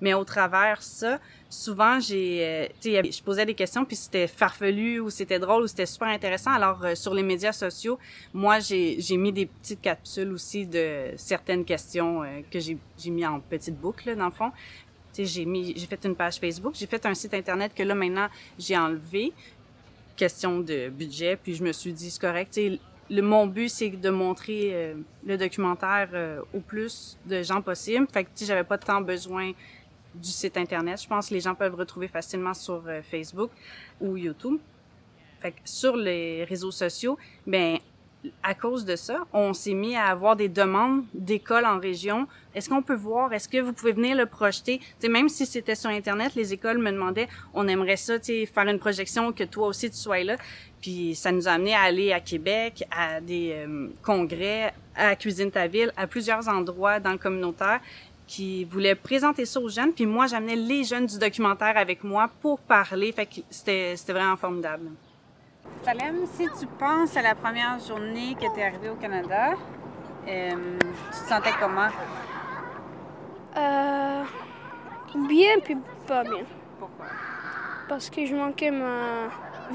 mais 0.00 0.14
au 0.14 0.24
travers 0.24 0.82
ça, 0.82 1.18
souvent 1.50 1.98
j'ai, 1.98 2.70
euh, 2.84 3.02
je 3.10 3.22
posais 3.22 3.44
des 3.46 3.54
questions 3.54 3.84
puis 3.84 3.96
c'était 3.96 4.28
farfelu 4.28 5.00
ou 5.00 5.10
c'était 5.10 5.38
drôle 5.38 5.64
ou 5.64 5.66
c'était 5.66 5.86
super 5.86 6.08
intéressant. 6.08 6.52
Alors 6.52 6.84
euh, 6.84 6.94
sur 6.94 7.14
les 7.14 7.22
médias 7.22 7.52
sociaux, 7.52 7.98
moi 8.32 8.60
j'ai 8.60 9.16
mis 9.16 9.32
des 9.32 9.46
petites 9.46 9.80
capsules 9.80 10.32
aussi 10.32 10.66
de 10.66 11.12
certaines 11.16 11.64
questions 11.64 12.22
euh, 12.22 12.40
que 12.50 12.60
j'ai 12.60 12.78
j'ai 12.98 13.10
mis 13.10 13.26
en 13.26 13.40
petite 13.40 13.78
boucle 13.78 14.08
là, 14.08 14.14
dans 14.14 14.26
le 14.26 14.30
fond. 14.30 14.50
Tu 15.12 15.24
sais, 15.24 15.24
j'ai 15.24 15.44
mis, 15.46 15.74
j'ai 15.76 15.86
fait 15.86 16.04
une 16.04 16.14
page 16.14 16.38
Facebook, 16.38 16.74
j'ai 16.76 16.86
fait 16.86 17.04
un 17.06 17.14
site 17.14 17.34
internet 17.34 17.72
que 17.74 17.82
là 17.82 17.94
maintenant 17.94 18.28
j'ai 18.58 18.76
enlevé. 18.76 19.32
Question 20.16 20.58
de 20.58 20.88
budget, 20.88 21.36
puis 21.36 21.54
je 21.54 21.62
me 21.62 21.70
suis 21.70 21.92
dit 21.92 22.10
c'est 22.10 22.20
correct. 22.20 22.58
Le, 23.10 23.22
mon 23.22 23.46
but, 23.46 23.68
c'est 23.68 23.90
de 23.90 24.10
montrer 24.10 24.70
euh, 24.72 24.94
le 25.24 25.36
documentaire 25.36 26.08
euh, 26.12 26.40
au 26.52 26.60
plus 26.60 27.18
de 27.26 27.42
gens 27.42 27.62
possible. 27.62 28.06
Fait 28.12 28.24
que, 28.24 28.30
tu 28.34 28.44
j'avais 28.44 28.64
pas 28.64 28.78
tant 28.78 29.00
besoin 29.00 29.52
du 30.14 30.28
site 30.28 30.56
Internet. 30.56 31.00
Je 31.02 31.08
pense 31.08 31.28
que 31.28 31.34
les 31.34 31.40
gens 31.40 31.54
peuvent 31.54 31.74
retrouver 31.74 32.08
facilement 32.08 32.54
sur 32.54 32.82
euh, 32.86 33.00
Facebook 33.02 33.50
ou 34.00 34.16
YouTube. 34.16 34.58
Fait 35.40 35.52
que 35.52 35.60
sur 35.64 35.96
les 35.96 36.44
réseaux 36.44 36.70
sociaux, 36.70 37.16
ben 37.46 37.78
à 38.42 38.54
cause 38.54 38.84
de 38.84 38.96
ça, 38.96 39.20
on 39.32 39.54
s'est 39.54 39.74
mis 39.74 39.94
à 39.96 40.06
avoir 40.06 40.34
des 40.34 40.48
demandes 40.48 41.04
d'écoles 41.14 41.64
en 41.64 41.78
région. 41.78 42.26
Est-ce 42.54 42.68
qu'on 42.68 42.82
peut 42.82 42.96
voir? 42.96 43.32
Est-ce 43.32 43.48
que 43.48 43.58
vous 43.58 43.72
pouvez 43.72 43.92
venir 43.92 44.16
le 44.16 44.26
projeter? 44.26 44.80
sais, 44.98 45.08
même 45.08 45.28
si 45.28 45.46
c'était 45.46 45.74
sur 45.74 45.90
Internet, 45.90 46.34
les 46.34 46.52
écoles 46.52 46.78
me 46.78 46.90
demandaient, 46.90 47.28
on 47.54 47.68
aimerait 47.68 47.96
ça, 47.96 48.18
faire 48.18 48.66
une 48.66 48.78
projection, 48.78 49.32
que 49.32 49.44
toi 49.44 49.68
aussi 49.68 49.90
tu 49.90 49.96
sois 49.96 50.24
là. 50.24 50.36
Puis 50.80 51.14
ça 51.14 51.32
nous 51.32 51.48
a 51.48 51.52
amené 51.52 51.74
à 51.74 51.82
aller 51.82 52.12
à 52.12 52.20
Québec, 52.20 52.84
à 52.90 53.20
des 53.20 53.52
euh, 53.54 53.88
congrès, 54.02 54.72
à 54.94 55.14
Cuisine 55.16 55.50
ta 55.50 55.66
ville, 55.66 55.92
à 55.96 56.06
plusieurs 56.06 56.48
endroits 56.48 57.00
dans 57.00 57.12
le 57.12 57.18
communautaire 57.18 57.80
qui 58.26 58.64
voulaient 58.64 58.94
présenter 58.94 59.46
ça 59.46 59.58
aux 59.60 59.68
jeunes. 59.68 59.92
Puis 59.92 60.06
moi, 60.06 60.26
j'amenais 60.26 60.56
les 60.56 60.84
jeunes 60.84 61.06
du 61.06 61.18
documentaire 61.18 61.76
avec 61.76 62.04
moi 62.04 62.30
pour 62.42 62.60
parler. 62.60 63.10
Fait 63.12 63.26
que 63.26 63.40
c'était 63.50 63.94
vraiment 64.08 64.36
formidable. 64.36 64.90
Salem, 65.84 66.26
si 66.26 66.46
tu 66.58 66.66
penses 66.66 67.16
à 67.16 67.22
la 67.22 67.34
première 67.34 67.78
journée 67.78 68.34
que 68.34 68.52
tu 68.52 68.60
es 68.60 68.64
arrivé 68.64 68.90
au 68.90 68.96
Canada, 68.96 69.52
euh, 70.26 70.78
tu 70.78 71.10
te 71.10 71.28
sentais 71.28 71.52
comment? 71.60 71.88
Euh, 73.56 74.24
bien 75.28 75.58
puis 75.64 75.76
pas 76.06 76.22
bien. 76.22 76.44
Pourquoi? 76.78 77.06
Parce 77.88 78.10
que 78.10 78.26
je 78.26 78.34
manquais 78.34 78.70
ma 78.70 79.28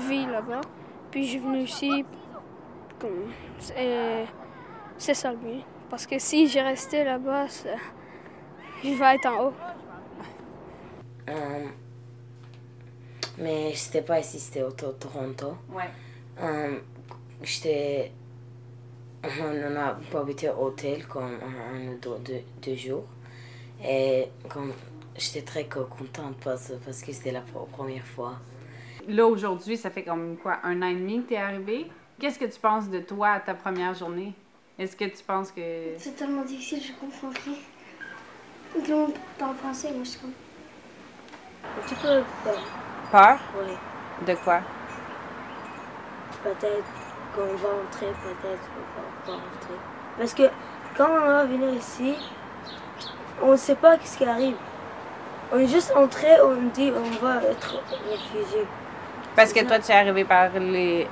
vie 0.08 0.26
là-bas. 0.26 0.62
Puis 1.10 1.26
je 1.26 1.30
suis 1.32 1.40
venu 1.40 1.60
ici, 1.60 2.06
comme, 3.00 3.32
c'est 4.98 5.14
ça 5.14 5.32
le 5.32 5.38
bien. 5.38 5.62
Parce 5.90 6.06
que 6.06 6.20
si 6.20 6.48
j'ai 6.48 6.62
resté 6.62 7.04
là-bas, 7.04 7.48
je 8.84 8.90
vais 8.90 9.16
être 9.16 9.26
en 9.28 9.46
haut. 9.46 9.54
Euh, 11.30 11.66
mais 13.38 13.74
c'était 13.76 14.02
pas 14.02 14.20
ici, 14.20 14.40
c'était 14.40 14.64
au 14.64 14.72
Toronto. 14.72 15.58
Ouais. 15.72 15.90
Euh, 16.42 16.80
j'étais. 17.42 18.12
On 19.24 19.76
a 19.78 19.98
pas 20.12 20.20
habité 20.20 20.50
au 20.50 20.66
hôtel 20.66 21.08
comme 21.08 21.40
un 21.42 21.94
ou 21.94 21.98
deux, 22.20 22.42
deux, 22.62 22.76
jours. 22.76 23.06
Et 23.84 24.28
comme 24.50 24.74
j'étais 25.18 25.42
très 25.42 25.66
contente 25.66 26.36
parce, 26.44 26.74
parce 26.84 27.02
que 27.02 27.14
c'était 27.14 27.32
la 27.32 27.42
première 27.42 28.06
fois. 28.06 28.34
Là, 29.08 29.26
aujourd'hui, 29.26 29.78
ça 29.78 29.90
fait 29.90 30.04
comme 30.04 30.38
quoi, 30.38 30.60
un 30.64 30.82
an 30.82 30.88
et 30.88 30.96
demi 30.96 31.24
que 31.24 31.30
tu 31.30 31.34
es 31.36 31.38
arrivé. 31.38 31.88
Qu'est-ce 32.20 32.40
que 32.40 32.46
tu 32.46 32.60
penses 32.60 32.90
de 32.90 33.00
toi 33.00 33.32
à 33.32 33.40
ta 33.40 33.54
première 33.54 33.94
journée? 33.94 34.34
Est-ce 34.78 34.96
que 34.96 35.06
tu 35.06 35.24
penses 35.24 35.52
que. 35.52 35.94
C'est 35.98 36.16
tellement 36.16 36.44
difficile, 36.44 36.82
je 36.82 36.94
comprends 37.00 37.30
rien. 37.30 37.56
Tout 38.74 38.92
le 38.92 38.98
monde 38.98 39.14
parle 39.38 39.56
français, 39.56 39.92
moi 39.92 40.04
je 40.04 40.10
suis 40.10 40.20
comme. 40.20 40.34
Un 41.64 41.88
petit 41.88 41.96
peu 41.96 42.24
peur? 43.14 43.38
Oui. 43.60 43.74
De 44.26 44.34
quoi? 44.44 44.60
Peut-être 46.44 46.92
qu'on 47.36 47.54
va 47.64 47.70
entrer, 47.82 48.12
peut-être 48.26 48.66
qu'on 48.72 48.88
va 48.98 49.08
pas 49.26 49.32
rentrer. 49.34 49.80
Parce 50.18 50.34
que 50.34 50.44
quand 50.98 51.10
on 51.22 51.28
va 51.28 51.46
venir 51.46 51.74
ici, 51.76 52.16
on 53.42 53.52
ne 53.52 53.56
sait 53.56 53.76
pas 53.76 53.98
ce 54.04 54.18
qui 54.18 54.26
arrive. 54.26 54.56
On 55.52 55.60
est 55.60 55.68
juste 55.68 55.94
entré, 55.96 56.42
on 56.42 56.56
dit 56.74 56.92
on 56.92 57.26
va 57.26 57.36
être 57.44 57.76
réfugié. 58.10 58.66
Parce 59.36 59.54
que 59.54 59.64
toi, 59.64 59.80
tu 59.80 59.92
es 59.92 59.96
arrivé 59.96 60.26
par 60.26 60.50
les. 60.60 61.08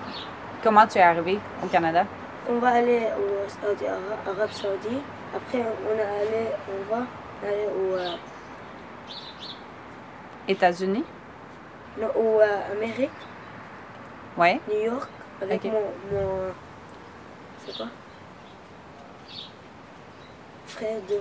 Comment 0.63 0.88
tu 0.88 0.98
es 0.98 1.01
arrivé 1.01 1.39
au 1.63 1.67
Canada? 1.67 2.05
On 2.50 2.58
va 2.58 2.70
aller 2.70 3.08
au 3.17 3.48
Saudi, 3.48 3.86
Arabie 3.86 4.53
Saoudite. 4.53 5.03
Après, 5.36 5.60
on, 5.60 5.98
est 5.98 6.01
allé, 6.01 6.48
on 6.67 6.93
va 6.93 7.03
aller 7.48 7.67
aux 7.67 7.96
euh, 7.96 8.15
États-Unis? 10.48 11.05
Non, 11.98 12.07
aux 12.15 12.39
euh, 12.39 12.71
Amérique. 12.71 13.10
Ouais. 14.38 14.60
New 14.69 14.79
York, 14.79 15.10
avec 15.41 15.63
mon, 15.65 15.71
mon. 15.71 16.53
C'est 17.65 17.75
quoi? 17.75 17.88
Frère 20.65 21.01
de 21.10 21.19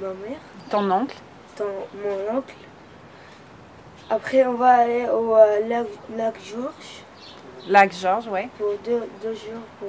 ma 0.00 0.08
mère. 0.14 0.38
Ton 0.70 0.88
oncle? 0.90 1.16
Ton, 1.56 1.64
mon 1.94 2.38
oncle. 2.38 2.54
Après, 4.08 4.46
on 4.46 4.54
va 4.54 4.70
aller 4.76 5.08
au 5.08 5.34
euh, 5.34 5.68
lac, 5.68 5.86
lac 6.16 6.34
Georges. 6.44 7.02
Lac 7.68 7.92
Georges, 7.92 8.28
oui. 8.30 8.48
Pour 8.58 8.74
deux, 8.84 9.08
deux, 9.22 9.34
jours 9.34 9.62
pour 9.80 9.88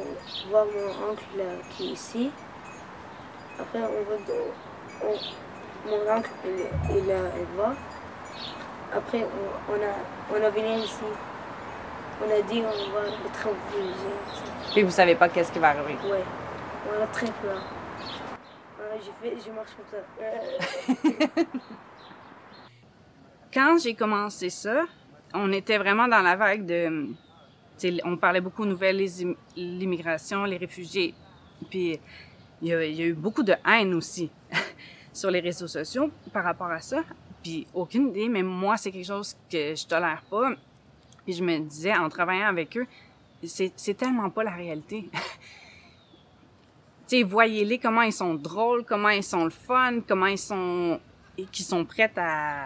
voir 0.49 0.65
mon 0.65 1.11
oncle 1.11 1.23
qui 1.71 1.89
est 1.89 1.93
ici. 1.93 2.31
Après, 3.59 3.79
on 3.79 4.09
va. 4.09 4.33
On, 5.03 5.89
mon 5.89 6.17
oncle, 6.17 6.31
il, 6.45 6.95
il, 6.95 7.03
il 7.03 7.57
va. 7.57 7.73
Après, 8.95 9.23
on, 9.23 9.73
on, 9.73 9.75
a, 9.75 9.93
on 10.31 10.43
a 10.43 10.49
venu 10.49 10.83
ici. 10.83 11.03
On 12.21 12.31
a 12.31 12.41
dit 12.41 12.61
on 12.61 12.91
va 12.93 13.01
être 13.07 13.47
obligé. 13.47 14.79
Et 14.79 14.83
vous 14.83 14.91
savez 14.91 15.15
pas 15.15 15.29
qu'est-ce 15.29 15.51
qui 15.51 15.59
va 15.59 15.69
arriver? 15.69 15.97
Oui. 16.03 16.17
On 16.89 17.03
a 17.03 17.07
très 17.07 17.27
peur. 17.27 17.61
je, 18.99 19.09
fais, 19.21 19.35
je 19.45 19.51
marche 19.51 19.71
comme 19.75 19.85
ça. 19.91 21.43
Quand 23.53 23.77
j'ai 23.81 23.93
commencé 23.95 24.49
ça, 24.49 24.83
on 25.33 25.51
était 25.51 25.77
vraiment 25.77 26.07
dans 26.07 26.21
la 26.21 26.35
vague 26.35 26.65
de... 26.65 27.07
On 28.05 28.15
parlait 28.17 28.41
beaucoup 28.41 28.63
de 28.63 28.69
nouvelles, 28.69 29.05
l'immigration, 29.55 30.45
les 30.45 30.57
réfugiés. 30.57 31.13
Puis 31.69 31.99
il 32.61 32.67
y, 32.69 32.73
a, 32.73 32.85
il 32.85 32.95
y 32.95 33.01
a 33.01 33.05
eu 33.05 33.13
beaucoup 33.13 33.43
de 33.43 33.53
haine 33.67 33.93
aussi 33.93 34.31
sur 35.13 35.29
les 35.29 35.41
réseaux 35.41 35.67
sociaux 35.67 36.09
par 36.31 36.43
rapport 36.43 36.71
à 36.71 36.79
ça. 36.79 37.03
Puis 37.45 37.67
aucune 37.75 38.07
idée, 38.07 38.27
mais 38.27 38.41
moi, 38.41 38.75
c'est 38.75 38.91
quelque 38.91 39.05
chose 39.05 39.37
que 39.51 39.75
je 39.75 39.85
tolère 39.85 40.23
pas. 40.31 40.55
Puis 41.25 41.35
je 41.35 41.43
me 41.43 41.59
disais, 41.59 41.93
en 41.93 42.09
travaillant 42.09 42.47
avec 42.47 42.75
eux, 42.75 42.87
c'est 43.43 43.93
tellement 43.95 44.31
pas 44.31 44.43
la 44.43 44.55
réalité. 44.55 45.07
tu 45.13 45.19
sais, 47.05 47.21
voyez-les 47.21 47.77
comment 47.77 48.01
ils 48.01 48.11
sont 48.11 48.33
drôles, 48.33 48.83
comment 48.83 49.09
ils 49.09 49.21
sont 49.21 49.43
le 49.43 49.51
fun, 49.51 49.99
comment 50.07 50.25
ils 50.25 50.39
sont... 50.39 50.99
qui 51.51 51.61
sont 51.61 51.85
prêts 51.85 52.11
à, 52.15 52.63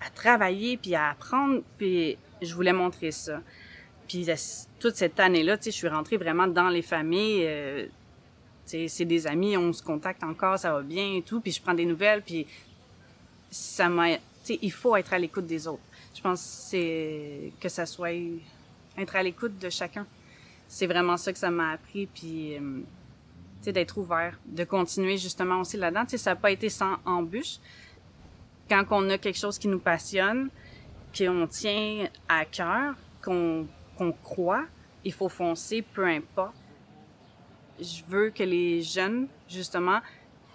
à 0.00 0.10
travailler 0.14 0.76
puis 0.76 0.94
à 0.94 1.10
apprendre. 1.10 1.62
Puis 1.76 2.16
je 2.40 2.54
voulais 2.54 2.72
montrer 2.72 3.10
ça. 3.10 3.40
Puis 4.06 4.28
toute 4.78 4.94
cette 4.94 5.18
année-là, 5.18 5.58
tu 5.58 5.64
sais, 5.64 5.70
je 5.72 5.76
suis 5.76 5.88
rentrée 5.88 6.18
vraiment 6.18 6.46
dans 6.46 6.68
les 6.68 6.82
familles. 6.82 7.46
Euh, 7.48 7.86
c'est 8.64 9.04
des 9.04 9.26
amis, 9.26 9.56
on 9.56 9.72
se 9.72 9.82
contacte 9.82 10.22
encore, 10.22 10.56
ça 10.56 10.72
va 10.72 10.82
bien 10.82 11.16
et 11.16 11.22
tout. 11.22 11.40
Puis 11.40 11.50
je 11.50 11.60
prends 11.60 11.74
des 11.74 11.84
nouvelles, 11.84 12.22
puis 12.22 12.46
ça 13.50 13.88
m'a... 13.88 14.16
Il 14.48 14.72
faut 14.72 14.96
être 14.96 15.12
à 15.12 15.18
l'écoute 15.18 15.46
des 15.46 15.68
autres 15.68 15.82
je 16.14 16.20
pense 16.22 16.40
c'est 16.40 17.52
que 17.60 17.68
ça 17.68 17.86
soit 17.86 18.12
être 18.12 19.16
à 19.16 19.22
l'écoute 19.22 19.58
de 19.58 19.70
chacun. 19.70 20.06
C'est 20.68 20.86
vraiment 20.86 21.16
ça 21.16 21.32
que 21.32 21.38
ça 21.38 21.50
m'a 21.50 21.70
appris, 21.70 22.06
puis 22.06 22.56
euh, 22.56 22.82
d'être 23.72 23.98
ouvert, 23.98 24.38
de 24.46 24.64
continuer 24.64 25.16
justement 25.16 25.60
aussi 25.60 25.76
là-dedans. 25.76 26.04
Tu 26.04 26.10
sais, 26.10 26.18
ça 26.18 26.30
n'a 26.30 26.36
pas 26.36 26.50
été 26.50 26.68
sans 26.68 26.96
embûche. 27.04 27.58
Quand 28.68 28.84
on 28.90 29.08
a 29.10 29.18
quelque 29.18 29.38
chose 29.38 29.58
qui 29.58 29.66
nous 29.66 29.78
passionne, 29.78 30.50
qu'on 31.16 31.46
tient 31.46 32.08
à 32.28 32.44
cœur, 32.44 32.94
qu'on 33.24 33.66
qu'on 33.96 34.12
croit, 34.12 34.64
il 35.04 35.12
faut 35.12 35.28
foncer, 35.28 35.82
peu 35.82 36.06
importe. 36.06 36.54
Je 37.78 38.02
veux 38.08 38.30
que 38.30 38.42
les 38.42 38.82
jeunes, 38.82 39.26
justement, 39.48 40.00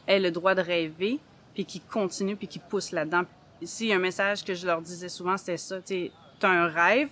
aient 0.08 0.20
le 0.20 0.32
droit 0.32 0.56
de 0.56 0.62
rêver, 0.62 1.20
puis 1.56 1.66
qu'ils 1.66 1.82
continuent, 1.82 2.36
puis 2.36 2.48
qu'ils 2.48 2.62
poussent 2.62 2.92
là-dedans, 2.92 3.24
ici, 3.62 3.92
un 3.92 4.00
message 4.00 4.44
que 4.44 4.54
je 4.54 4.68
leur 4.68 4.82
disais 4.82 5.10
souvent, 5.10 5.38
c'était 5.38 5.58
ça, 5.58 5.82
tu 5.82 6.12
as 6.42 6.48
un 6.48 6.68
rêve, 6.68 7.10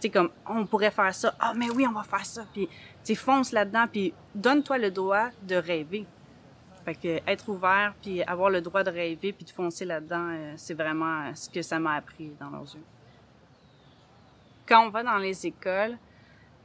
tu 0.00 0.10
comme, 0.10 0.30
on 0.46 0.66
pourrait 0.66 0.90
faire 0.90 1.14
ça, 1.14 1.34
ah, 1.38 1.54
mais 1.56 1.70
oui, 1.70 1.86
on 1.88 1.92
va 1.92 2.02
faire 2.02 2.26
ça, 2.26 2.44
puis 2.52 2.68
tu 3.04 3.14
fonce 3.14 3.52
là-dedans, 3.52 3.86
puis 3.90 4.12
donne-toi 4.34 4.78
le 4.78 4.90
droit 4.90 5.28
de 5.42 5.54
rêver. 5.54 6.04
Fait 6.84 6.94
que 6.94 7.30
être 7.30 7.48
ouvert, 7.48 7.94
puis 8.02 8.22
avoir 8.24 8.50
le 8.50 8.60
droit 8.60 8.82
de 8.82 8.90
rêver, 8.90 9.32
puis 9.32 9.44
de 9.44 9.50
foncer 9.50 9.84
là-dedans, 9.84 10.28
euh, 10.30 10.52
c'est 10.56 10.74
vraiment 10.74 11.34
ce 11.34 11.48
que 11.48 11.62
ça 11.62 11.78
m'a 11.80 11.94
appris 11.94 12.32
dans 12.38 12.50
leurs 12.50 12.74
yeux. 12.74 12.84
Quand 14.66 14.86
on 14.86 14.90
va 14.90 15.02
dans 15.02 15.18
les 15.18 15.46
écoles, 15.46 15.96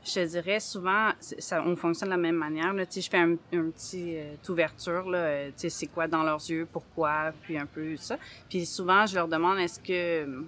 je 0.04 0.22
dirais 0.22 0.60
souvent, 0.60 1.12
ça, 1.20 1.64
on 1.66 1.76
fonctionne 1.76 2.10
de 2.10 2.16
la 2.16 2.22
même 2.22 2.36
manière. 2.36 2.74
Là. 2.74 2.84
Je 2.94 3.02
fais 3.02 3.18
un, 3.18 3.34
un 3.54 3.70
petit 3.70 4.18
euh, 4.18 4.34
ouverture, 4.50 5.10
là, 5.10 5.18
euh, 5.20 5.52
c'est 5.56 5.88
quoi 5.88 6.08
dans 6.08 6.24
leurs 6.24 6.42
yeux, 6.50 6.68
pourquoi, 6.72 7.32
puis 7.44 7.58
un 7.58 7.68
peu 7.68 7.96
ça. 7.98 8.18
Puis 8.50 8.66
souvent, 8.66 9.06
je 9.06 9.16
leur 9.16 9.28
demande, 9.28 9.60
est-ce 9.60 9.80
que, 9.80 10.46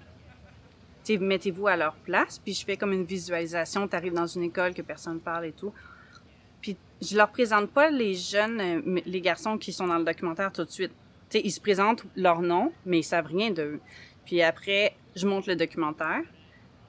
mettez-vous 1.20 1.68
à 1.68 1.78
leur 1.78 1.96
place, 1.96 2.40
puis 2.40 2.54
je 2.54 2.66
fais 2.66 2.78
comme 2.78 2.94
une 2.94 3.06
visualisation, 3.06 3.88
tu 3.88 3.96
arrives 3.96 4.14
dans 4.14 4.26
une 4.28 4.44
école 4.44 4.74
que 4.74 4.82
personne 4.82 5.20
parle 5.20 5.46
et 5.46 5.52
tout. 5.52 5.74
Puis 6.62 6.78
je 7.02 7.16
leur 7.16 7.30
présente 7.30 7.70
pas 7.70 7.92
les 7.92 8.16
jeunes, 8.16 8.60
euh, 8.60 9.02
les 9.06 9.22
garçons 9.22 9.58
qui 9.58 9.72
sont 9.72 9.88
dans 9.88 9.98
le 10.00 10.06
documentaire 10.06 10.52
tout 10.52 10.64
de 10.64 10.72
suite. 10.72 10.94
sais, 11.30 11.42
ils 11.44 11.52
se 11.52 11.62
présentent 11.62 12.06
leur 12.16 12.42
nom, 12.42 12.72
mais 12.86 13.00
ils 13.00 13.04
savent 13.04 13.28
rien 13.28 13.52
d'eux. 13.52 13.80
Puis 14.26 14.42
après, 14.42 14.96
je 15.16 15.28
montre 15.28 15.50
le 15.50 15.56
documentaire. 15.56 16.22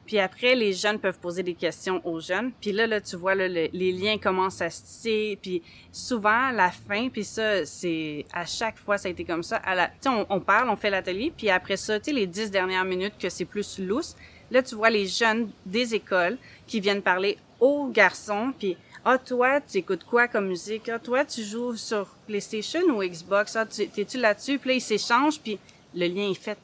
Puis 0.06 0.18
après, 0.18 0.54
les 0.54 0.72
jeunes 0.72 0.98
peuvent 0.98 1.18
poser 1.18 1.42
des 1.42 1.54
questions 1.54 2.00
aux 2.04 2.20
jeunes. 2.20 2.52
Puis 2.60 2.72
là, 2.72 2.86
là, 2.86 3.00
tu 3.00 3.16
vois, 3.16 3.34
là, 3.34 3.48
les 3.48 3.92
liens 3.92 4.18
commencent 4.18 4.60
à 4.60 4.70
se 4.70 4.82
tisser. 4.82 5.38
Puis 5.40 5.62
souvent, 5.90 6.50
la 6.50 6.70
fin, 6.70 7.08
puis 7.08 7.24
ça, 7.24 7.64
c'est 7.64 8.26
à 8.32 8.44
chaque 8.44 8.78
fois, 8.78 8.98
ça 8.98 9.08
a 9.08 9.10
été 9.10 9.24
comme 9.24 9.42
ça. 9.42 9.56
À 9.56 9.74
la, 9.74 9.90
on, 10.06 10.26
on 10.28 10.40
parle, 10.40 10.68
on 10.68 10.76
fait 10.76 10.90
l'atelier. 10.90 11.32
Puis 11.36 11.48
après 11.48 11.76
ça, 11.76 11.98
tu 11.98 12.06
sais, 12.06 12.12
les 12.12 12.26
dix 12.26 12.50
dernières 12.50 12.84
minutes 12.84 13.14
que 13.18 13.28
c'est 13.28 13.44
plus 13.46 13.78
lousse, 13.78 14.14
là, 14.50 14.62
tu 14.62 14.74
vois 14.74 14.90
les 14.90 15.06
jeunes 15.06 15.50
des 15.64 15.94
écoles 15.94 16.36
qui 16.66 16.80
viennent 16.80 17.02
parler 17.02 17.38
aux 17.60 17.86
garçons, 17.86 18.52
puis 18.58 18.76
ah 19.06 19.18
toi, 19.18 19.60
tu 19.60 19.78
écoutes 19.78 20.04
quoi 20.04 20.28
comme 20.28 20.48
musique? 20.48 20.88
Ah 20.88 20.98
toi, 20.98 21.24
tu 21.24 21.42
joues 21.42 21.76
sur 21.76 22.06
PlayStation 22.26 22.80
ou 22.88 23.02
Xbox? 23.02 23.54
Ah 23.54 23.66
t'es-tu 23.66 24.18
là-dessus 24.18 24.58
Puis 24.58 24.70
là, 24.70 24.76
ils 24.76 24.80
s'échangent, 24.80 25.40
puis 25.40 25.58
le 25.94 26.06
lien 26.06 26.30
est 26.30 26.42
fait. 26.42 26.58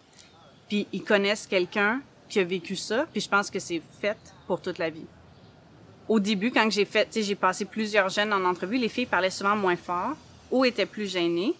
Puis 0.69 0.87
ils 0.93 1.05
connaissent 1.05 1.47
quelqu'un 1.47 2.01
qui 2.31 2.41
a 2.41 2.45
vécu 2.45 2.77
ça, 2.77 3.07
puis 3.13 3.21
je 3.21 3.29
pense 3.29 3.51
que 3.51 3.59
c'est 3.59 3.83
fait 4.01 4.17
pour 4.47 4.61
toute 4.61 4.79
la 4.79 4.89
vie. 4.89 5.07
Au 6.09 6.19
début, 6.19 6.51
quand 6.51 6.69
j'ai 6.71 6.85
fait, 6.85 7.09
j'ai 7.15 7.35
passé 7.35 7.65
plusieurs 7.65 8.09
jeunes 8.09 8.33
en 8.33 8.45
entrevue, 8.45 8.79
les 8.79 8.89
filles 8.89 9.07
parlaient 9.07 9.31
souvent 9.31 9.57
moins 9.57 9.77
fort 9.77 10.17
ou 10.51 10.65
étaient 10.65 10.87
plus 10.87 11.11
gênées. 11.11 11.55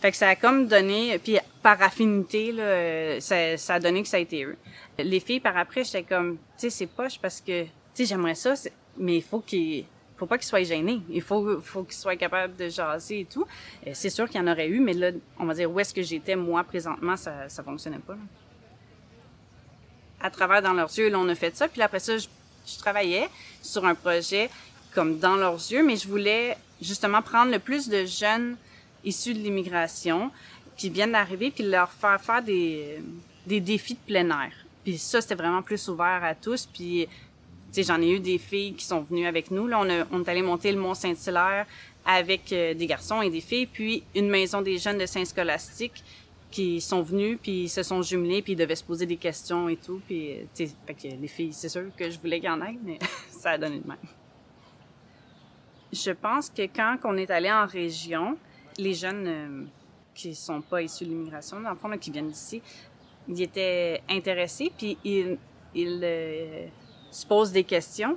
Fait 0.00 0.10
que 0.10 0.16
ça 0.16 0.28
a 0.28 0.36
comme 0.36 0.66
donné, 0.66 1.18
puis 1.18 1.38
par 1.62 1.80
affinité, 1.80 2.52
là, 2.52 3.20
ça, 3.20 3.56
ça 3.56 3.74
a 3.74 3.80
donné 3.80 4.02
que 4.02 4.08
ça 4.08 4.18
a 4.18 4.20
été 4.20 4.44
eux. 4.44 4.56
Les 4.98 5.20
filles, 5.20 5.40
par 5.40 5.56
après, 5.56 5.84
j'étais 5.84 6.02
comme, 6.02 6.36
tu 6.58 6.68
sais, 6.68 6.70
c'est 6.70 6.86
poche 6.86 7.18
parce 7.18 7.40
que, 7.40 7.62
tu 7.64 7.70
sais, 7.94 8.04
j'aimerais 8.04 8.34
ça, 8.34 8.54
mais 8.98 9.16
il 9.16 9.22
faut 9.22 9.40
qu'ils 9.40 9.86
faut 10.16 10.26
pas 10.26 10.38
qu'ils 10.38 10.46
soient 10.46 10.62
gênés. 10.62 11.00
Il 11.08 11.22
faut, 11.22 11.60
faut 11.60 11.84
qu'ils 11.84 11.96
soient 11.96 12.16
capables 12.16 12.56
de 12.56 12.68
jaser 12.68 13.20
et 13.20 13.24
tout. 13.24 13.46
Euh, 13.86 13.90
c'est 13.94 14.10
sûr 14.10 14.28
qu'il 14.28 14.40
y 14.40 14.44
en 14.44 14.50
aurait 14.50 14.68
eu, 14.68 14.80
mais 14.80 14.92
là, 14.92 15.10
on 15.38 15.46
va 15.46 15.54
dire 15.54 15.70
où 15.70 15.80
est-ce 15.80 15.92
que 15.92 16.02
j'étais, 16.02 16.36
moi, 16.36 16.62
présentement, 16.64 17.16
ça, 17.16 17.48
ça 17.48 17.62
fonctionnait 17.62 17.98
pas. 17.98 18.16
À 20.20 20.30
travers 20.30 20.62
Dans 20.62 20.72
leurs 20.72 20.96
yeux, 20.96 21.10
là, 21.10 21.18
on 21.18 21.28
a 21.28 21.34
fait 21.34 21.56
ça. 21.56 21.68
Puis 21.68 21.82
après 21.82 22.00
ça, 22.00 22.16
je, 22.16 22.26
je 22.66 22.78
travaillais 22.78 23.28
sur 23.62 23.84
un 23.84 23.94
projet 23.94 24.50
comme 24.94 25.18
Dans 25.18 25.36
leurs 25.36 25.54
yeux, 25.54 25.82
mais 25.82 25.96
je 25.96 26.08
voulais 26.08 26.56
justement 26.80 27.22
prendre 27.22 27.50
le 27.50 27.58
plus 27.58 27.88
de 27.88 28.04
jeunes 28.04 28.56
issus 29.04 29.34
de 29.34 29.40
l'immigration 29.40 30.30
qui 30.76 30.90
viennent 30.90 31.12
d'arriver, 31.12 31.50
puis 31.50 31.64
leur 31.64 31.90
faire 31.90 32.20
faire 32.20 32.42
des, 32.42 32.98
des 33.46 33.60
défis 33.60 33.94
de 33.94 34.12
plein 34.12 34.28
air. 34.30 34.52
Puis 34.84 34.98
ça, 34.98 35.20
c'était 35.20 35.34
vraiment 35.34 35.62
plus 35.62 35.88
ouvert 35.88 36.20
à 36.22 36.34
tous. 36.34 36.66
Puis 36.66 37.08
j'en 37.76 38.00
ai 38.00 38.10
eu 38.10 38.20
des 38.20 38.38
filles 38.38 38.74
qui 38.74 38.84
sont 38.84 39.00
venues 39.00 39.26
avec 39.26 39.50
nous. 39.50 39.66
Là, 39.66 39.80
on, 39.80 39.88
a, 39.88 40.04
on 40.12 40.22
est 40.22 40.28
allé 40.28 40.42
monter 40.42 40.72
le 40.72 40.78
Mont 40.78 40.94
Saint-Hilaire 40.94 41.66
avec 42.06 42.52
euh, 42.52 42.74
des 42.74 42.86
garçons 42.86 43.22
et 43.22 43.30
des 43.30 43.40
filles, 43.40 43.66
puis 43.66 44.02
une 44.14 44.28
maison 44.28 44.60
des 44.60 44.76
jeunes 44.78 44.98
de 44.98 45.06
Saint-Scolastique 45.06 46.04
qui 46.54 46.80
sont 46.80 47.02
venus, 47.02 47.36
puis 47.42 47.68
se 47.68 47.82
sont 47.82 48.00
jumelés, 48.00 48.40
puis 48.40 48.52
ils 48.52 48.56
devaient 48.56 48.76
se 48.76 48.84
poser 48.84 49.06
des 49.06 49.16
questions 49.16 49.68
et 49.68 49.76
tout. 49.76 50.00
Puis, 50.06 50.34
euh, 50.34 50.44
tu 50.54 50.68
fait 50.86 50.94
que 50.94 51.08
les 51.08 51.26
filles, 51.26 51.52
c'est 51.52 51.68
sûr 51.68 51.82
que 51.96 52.08
je 52.08 52.16
voulais 52.20 52.38
qu'il 52.38 52.48
y 52.48 52.52
en 52.52 52.62
ait, 52.62 52.78
mais 52.80 53.00
ça 53.28 53.50
a 53.50 53.58
donné 53.58 53.80
de 53.80 53.88
même. 53.88 53.98
Je 55.92 56.12
pense 56.12 56.50
que 56.50 56.62
quand 56.62 56.96
on 57.02 57.16
est 57.16 57.28
allé 57.32 57.50
en 57.50 57.66
région, 57.66 58.38
les 58.78 58.94
jeunes 58.94 59.26
euh, 59.26 59.64
qui 60.14 60.32
sont 60.32 60.60
pas 60.60 60.80
issus 60.80 61.04
de 61.04 61.10
l'immigration, 61.10 61.58
dans 61.60 61.70
le 61.70 61.76
fond, 61.76 61.88
là, 61.88 61.98
qui 61.98 62.12
viennent 62.12 62.30
d'ici, 62.30 62.62
ils 63.26 63.42
étaient 63.42 64.00
intéressés, 64.08 64.70
puis 64.78 64.96
ils, 65.04 65.36
ils 65.74 66.70
se 67.10 67.26
posent 67.26 67.50
des 67.50 67.64
questions. 67.64 68.16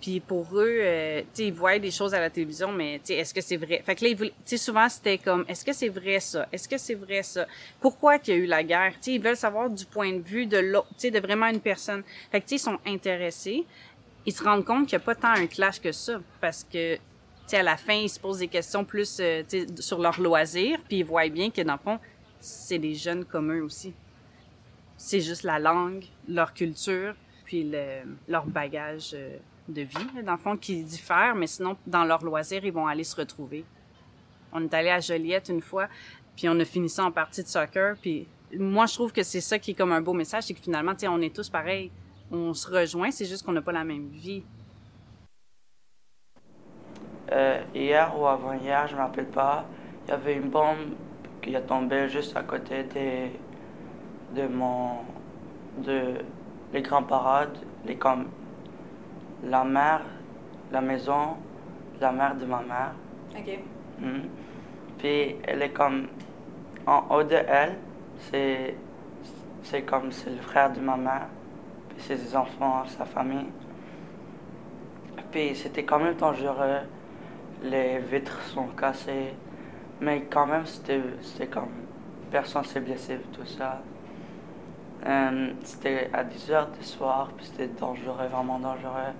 Puis 0.00 0.20
pour 0.20 0.46
eux, 0.54 0.78
euh, 0.80 1.22
tu 1.34 1.42
ils 1.42 1.52
voient 1.52 1.78
des 1.78 1.90
choses 1.90 2.14
à 2.14 2.20
la 2.20 2.30
télévision, 2.30 2.70
mais 2.70 3.00
tu 3.04 3.12
est-ce 3.12 3.34
que 3.34 3.40
c'est 3.40 3.56
vrai? 3.56 3.82
Fait 3.84 3.96
que 3.96 4.04
là, 4.04 4.14
tu 4.14 4.32
sais, 4.44 4.56
souvent, 4.56 4.88
c'était 4.88 5.18
comme, 5.18 5.44
est-ce 5.48 5.64
que 5.64 5.72
c'est 5.72 5.88
vrai 5.88 6.20
ça? 6.20 6.46
Est-ce 6.52 6.68
que 6.68 6.78
c'est 6.78 6.94
vrai 6.94 7.22
ça? 7.24 7.46
Pourquoi 7.80 8.18
qu'il 8.18 8.34
y 8.34 8.36
a 8.36 8.40
eu 8.40 8.46
la 8.46 8.62
guerre? 8.62 8.94
Tu 9.00 9.10
ils 9.10 9.20
veulent 9.20 9.36
savoir 9.36 9.68
du 9.68 9.84
point 9.84 10.12
de 10.12 10.22
vue 10.22 10.46
de 10.46 10.58
l'autre, 10.58 10.88
tu 10.96 11.10
de 11.10 11.18
vraiment 11.18 11.46
une 11.46 11.60
personne. 11.60 12.04
Fait 12.30 12.40
que, 12.40 12.46
tu 12.46 12.54
ils 12.54 12.60
sont 12.60 12.78
intéressés. 12.86 13.64
Ils 14.24 14.32
se 14.32 14.44
rendent 14.44 14.64
compte 14.64 14.86
qu'il 14.86 14.98
n'y 14.98 15.02
a 15.02 15.04
pas 15.04 15.14
tant 15.14 15.32
un 15.32 15.46
clash 15.46 15.80
que 15.80 15.90
ça, 15.90 16.20
parce 16.40 16.62
que, 16.62 16.94
tu 16.94 17.00
sais, 17.46 17.56
à 17.56 17.62
la 17.62 17.76
fin, 17.76 17.94
ils 17.94 18.10
se 18.10 18.20
posent 18.20 18.38
des 18.38 18.48
questions 18.48 18.84
plus, 18.84 19.18
euh, 19.20 19.42
sur 19.80 19.98
leur 19.98 20.20
loisir, 20.20 20.78
puis 20.86 20.98
ils 20.98 21.04
voient 21.04 21.28
bien 21.28 21.50
que, 21.50 21.62
dans 21.62 21.72
le 21.72 21.78
fond, 21.78 21.98
c'est 22.40 22.78
des 22.78 22.94
jeunes 22.94 23.24
comme 23.24 23.52
eux 23.52 23.64
aussi. 23.64 23.94
C'est 24.96 25.20
juste 25.20 25.42
la 25.42 25.58
langue, 25.58 26.04
leur 26.28 26.54
culture, 26.54 27.14
puis 27.44 27.64
le, 27.64 28.02
leur 28.28 28.44
bagage 28.46 29.12
euh, 29.14 29.38
de 29.68 29.82
vie, 29.82 30.22
dans 30.24 30.32
le 30.32 30.38
fond, 30.38 30.56
qui 30.56 30.82
diffère, 30.82 31.34
mais 31.34 31.46
sinon, 31.46 31.76
dans 31.86 32.04
leur 32.04 32.24
loisir, 32.24 32.64
ils 32.64 32.72
vont 32.72 32.86
aller 32.86 33.04
se 33.04 33.16
retrouver. 33.16 33.64
On 34.52 34.62
est 34.64 34.74
allé 34.74 34.90
à 34.90 35.00
Joliette 35.00 35.48
une 35.48 35.60
fois, 35.60 35.88
puis 36.36 36.48
on 36.48 36.58
a 36.58 36.64
fini 36.64 36.88
ça 36.88 37.04
en 37.04 37.12
partie 37.12 37.42
de 37.42 37.48
soccer, 37.48 37.96
puis 38.00 38.26
moi, 38.58 38.86
je 38.86 38.94
trouve 38.94 39.12
que 39.12 39.22
c'est 39.22 39.40
ça 39.40 39.58
qui 39.58 39.72
est 39.72 39.74
comme 39.74 39.92
un 39.92 40.00
beau 40.00 40.14
message, 40.14 40.44
c'est 40.44 40.54
que 40.54 40.60
finalement, 40.60 40.94
tu 40.94 41.06
on 41.06 41.20
est 41.20 41.34
tous 41.34 41.50
pareils, 41.50 41.90
on 42.30 42.54
se 42.54 42.70
rejoint, 42.70 43.10
c'est 43.10 43.26
juste 43.26 43.44
qu'on 43.44 43.52
n'a 43.52 43.62
pas 43.62 43.72
la 43.72 43.84
même 43.84 44.08
vie. 44.08 44.42
Euh, 47.30 47.62
hier 47.74 48.18
ou 48.18 48.26
avant-hier, 48.26 48.86
je 48.88 48.94
ne 48.94 48.98
me 48.98 49.04
rappelle 49.04 49.28
pas, 49.28 49.66
il 50.06 50.10
y 50.10 50.12
avait 50.14 50.34
une 50.34 50.48
bombe 50.48 50.94
qui 51.42 51.54
a 51.54 51.60
tombé 51.60 52.08
juste 52.08 52.36
à 52.36 52.42
côté 52.42 52.84
de, 52.84 54.40
de 54.40 54.48
mon... 54.48 55.00
de 55.78 56.14
les 56.72 56.82
grands 56.82 57.02
parades, 57.02 57.56
les 57.86 57.96
la 59.44 59.64
mère, 59.64 60.02
la 60.72 60.80
maison, 60.80 61.36
la 62.00 62.12
mère 62.12 62.36
de 62.36 62.44
ma 62.44 62.60
mère. 62.60 62.92
OK. 63.36 63.58
Hmm. 64.00 64.28
Puis 64.98 65.36
elle 65.44 65.62
est 65.62 65.70
comme 65.70 66.08
en 66.86 67.04
haut 67.10 67.22
de 67.22 67.34
elle, 67.34 67.76
c'est 68.30 68.74
c'est 69.62 69.82
comme 69.82 70.10
c'est 70.12 70.30
le 70.30 70.40
frère 70.40 70.72
de 70.72 70.80
ma 70.80 70.96
mère, 70.96 71.28
puis 71.90 72.00
ses 72.00 72.34
enfants, 72.34 72.84
sa 72.86 73.04
famille. 73.04 73.46
Puis 75.30 75.54
c'était 75.54 75.84
quand 75.84 75.98
même 75.98 76.14
dangereux. 76.14 76.80
Les 77.62 77.98
vitres 77.98 78.40
sont 78.42 78.68
cassées, 78.68 79.34
mais 80.00 80.22
quand 80.30 80.46
même 80.46 80.64
c'était 80.64 81.46
comme 81.48 81.68
personne 82.30 82.64
s'est 82.64 82.80
blessé 82.80 83.18
tout 83.32 83.44
ça. 83.44 83.80
Euh, 85.06 85.50
c'était 85.62 86.10
à 86.12 86.24
10 86.24 86.50
heures 86.50 86.68
du 86.68 86.84
soir, 86.84 87.30
puis 87.36 87.46
c'était 87.46 87.68
dangereux, 87.68 88.26
vraiment 88.30 88.58
dangereux. 88.58 89.12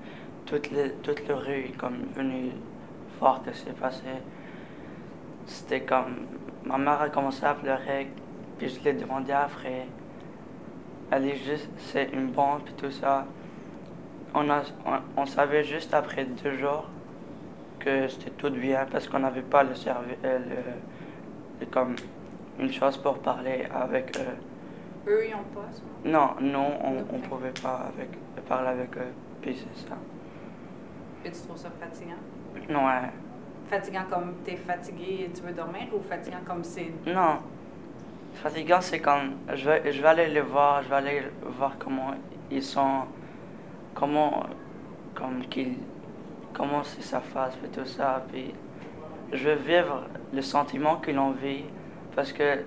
Toute, 0.47 0.71
les, 0.71 0.93
la 1.29 1.37
rue 1.37 1.71
comme 1.79 2.07
venue 2.15 2.53
voir 3.21 3.41
ce 3.45 3.51
qui 3.51 3.59
s'est 3.59 3.73
passé. 3.73 4.05
C'était 5.47 5.83
comme. 5.83 6.27
Ma 6.65 6.79
mère 6.79 7.01
a 7.01 7.09
commencé 7.09 7.45
à 7.45 7.55
pleurer, 7.55 8.11
puis 8.59 8.69
je 8.69 8.83
l'ai 8.83 8.93
demandé 8.93 9.33
après. 9.33 9.87
Elle 11.11 11.27
est 11.27 11.37
juste, 11.37 11.71
c'est 11.79 12.11
une 12.13 12.29
bombe, 12.29 12.63
puis 12.65 12.75
tout 12.75 12.91
ça. 12.91 13.25
On, 14.35 14.51
a, 14.51 14.63
on, 15.17 15.25
savait 15.25 15.65
juste 15.65 15.95
après 15.95 16.27
deux 16.27 16.59
jours 16.59 16.87
que 17.79 18.09
c'était 18.09 18.31
tout 18.33 18.51
bien 18.51 18.87
parce 18.91 19.09
qu'on 19.09 19.21
n'avait 19.21 19.41
pas 19.41 19.63
le, 19.63 19.71
euh, 20.25 20.39
le, 21.61 21.67
comme 21.67 21.97
une 22.59 22.71
chose 22.71 22.99
pour 22.99 23.19
parler 23.21 23.67
avec 23.75 24.19
eux. 24.19 24.48
Eux, 25.09 25.27
ils 25.27 25.31
n'ont 25.31 25.45
pas 25.55 25.67
ça? 25.73 25.83
Non, 26.05 26.35
non, 26.41 26.79
on 26.85 27.17
ne 27.17 27.23
pouvait 27.23 27.53
pas 27.63 27.89
avec, 27.89 28.11
parler 28.47 28.69
avec 28.69 28.97
eux. 28.97 29.13
Puis 29.41 29.57
c'est 29.57 29.89
ça. 29.89 29.97
Et 31.25 31.31
tu 31.31 31.41
trouves 31.41 31.57
ça 31.57 31.71
fatigant? 31.71 32.21
Ouais. 32.69 33.11
Fatigant 33.69 34.05
comme 34.11 34.35
tu 34.45 34.53
es 34.53 34.57
fatigué 34.57 35.27
et 35.27 35.31
tu 35.31 35.43
veux 35.43 35.53
dormir 35.53 35.89
ou 35.95 36.01
fatigant 36.01 36.41
comme 36.47 36.63
c'est. 36.63 36.93
Non. 37.07 37.39
Fatigant, 38.35 38.81
c'est 38.81 39.01
comme. 39.01 39.37
Je 39.55 39.69
vais, 39.69 39.93
je 39.93 40.03
vais 40.03 40.09
aller 40.09 40.29
les 40.29 40.41
voir, 40.41 40.83
je 40.83 40.89
vais 40.89 40.97
aller 40.97 41.23
voir 41.43 41.77
comment 41.79 42.13
ils 42.51 42.63
sont. 42.63 43.05
Comment. 43.95 44.45
Comme 45.15 45.41
qu'ils. 45.47 45.79
Comment 46.53 46.83
c'est 46.83 47.03
sa 47.03 47.21
face 47.21 47.57
et 47.65 47.69
tout 47.69 47.87
ça. 47.87 48.25
Puis 48.31 48.55
je 49.33 49.49
veux 49.49 49.57
vivre 49.57 50.05
le 50.33 50.43
sentiment 50.43 50.97
qu'ils 50.97 51.19
ont 51.19 51.33
vécu 51.33 51.65
parce 52.17 52.33
que 52.33 52.65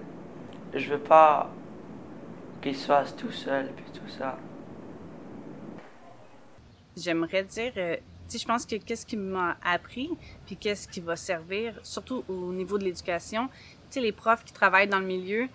je 0.74 0.92
veux 0.92 1.00
pas 1.00 1.50
qu'il 2.62 2.76
soit 2.76 3.16
tout 3.18 3.32
seul, 3.32 3.72
puis 3.76 3.86
tout 3.94 4.10
ça. 4.10 4.38
J'aimerais 6.96 7.44
dire, 7.44 7.72
euh, 7.78 7.96
tu 8.30 8.38
je 8.38 8.46
pense 8.46 8.66
que 8.66 8.76
qu'est-ce 8.76 9.06
qui 9.06 9.18
m'a 9.18 9.58
appris, 9.64 10.10
puis 10.46 10.56
qu'est-ce 10.56 10.88
qui 10.88 11.00
va 11.00 11.16
servir, 11.16 11.80
surtout 11.84 12.24
au 12.28 12.54
niveau 12.54 12.78
de 12.78 12.84
l'éducation, 12.84 13.48
tu 13.48 13.96
sais, 13.96 14.02
les 14.02 14.12
profs 14.12 14.44
qui 14.44 14.54
travaillent 14.54 14.88
dans 14.88 15.00
le 15.00 15.06
milieu, 15.06 15.48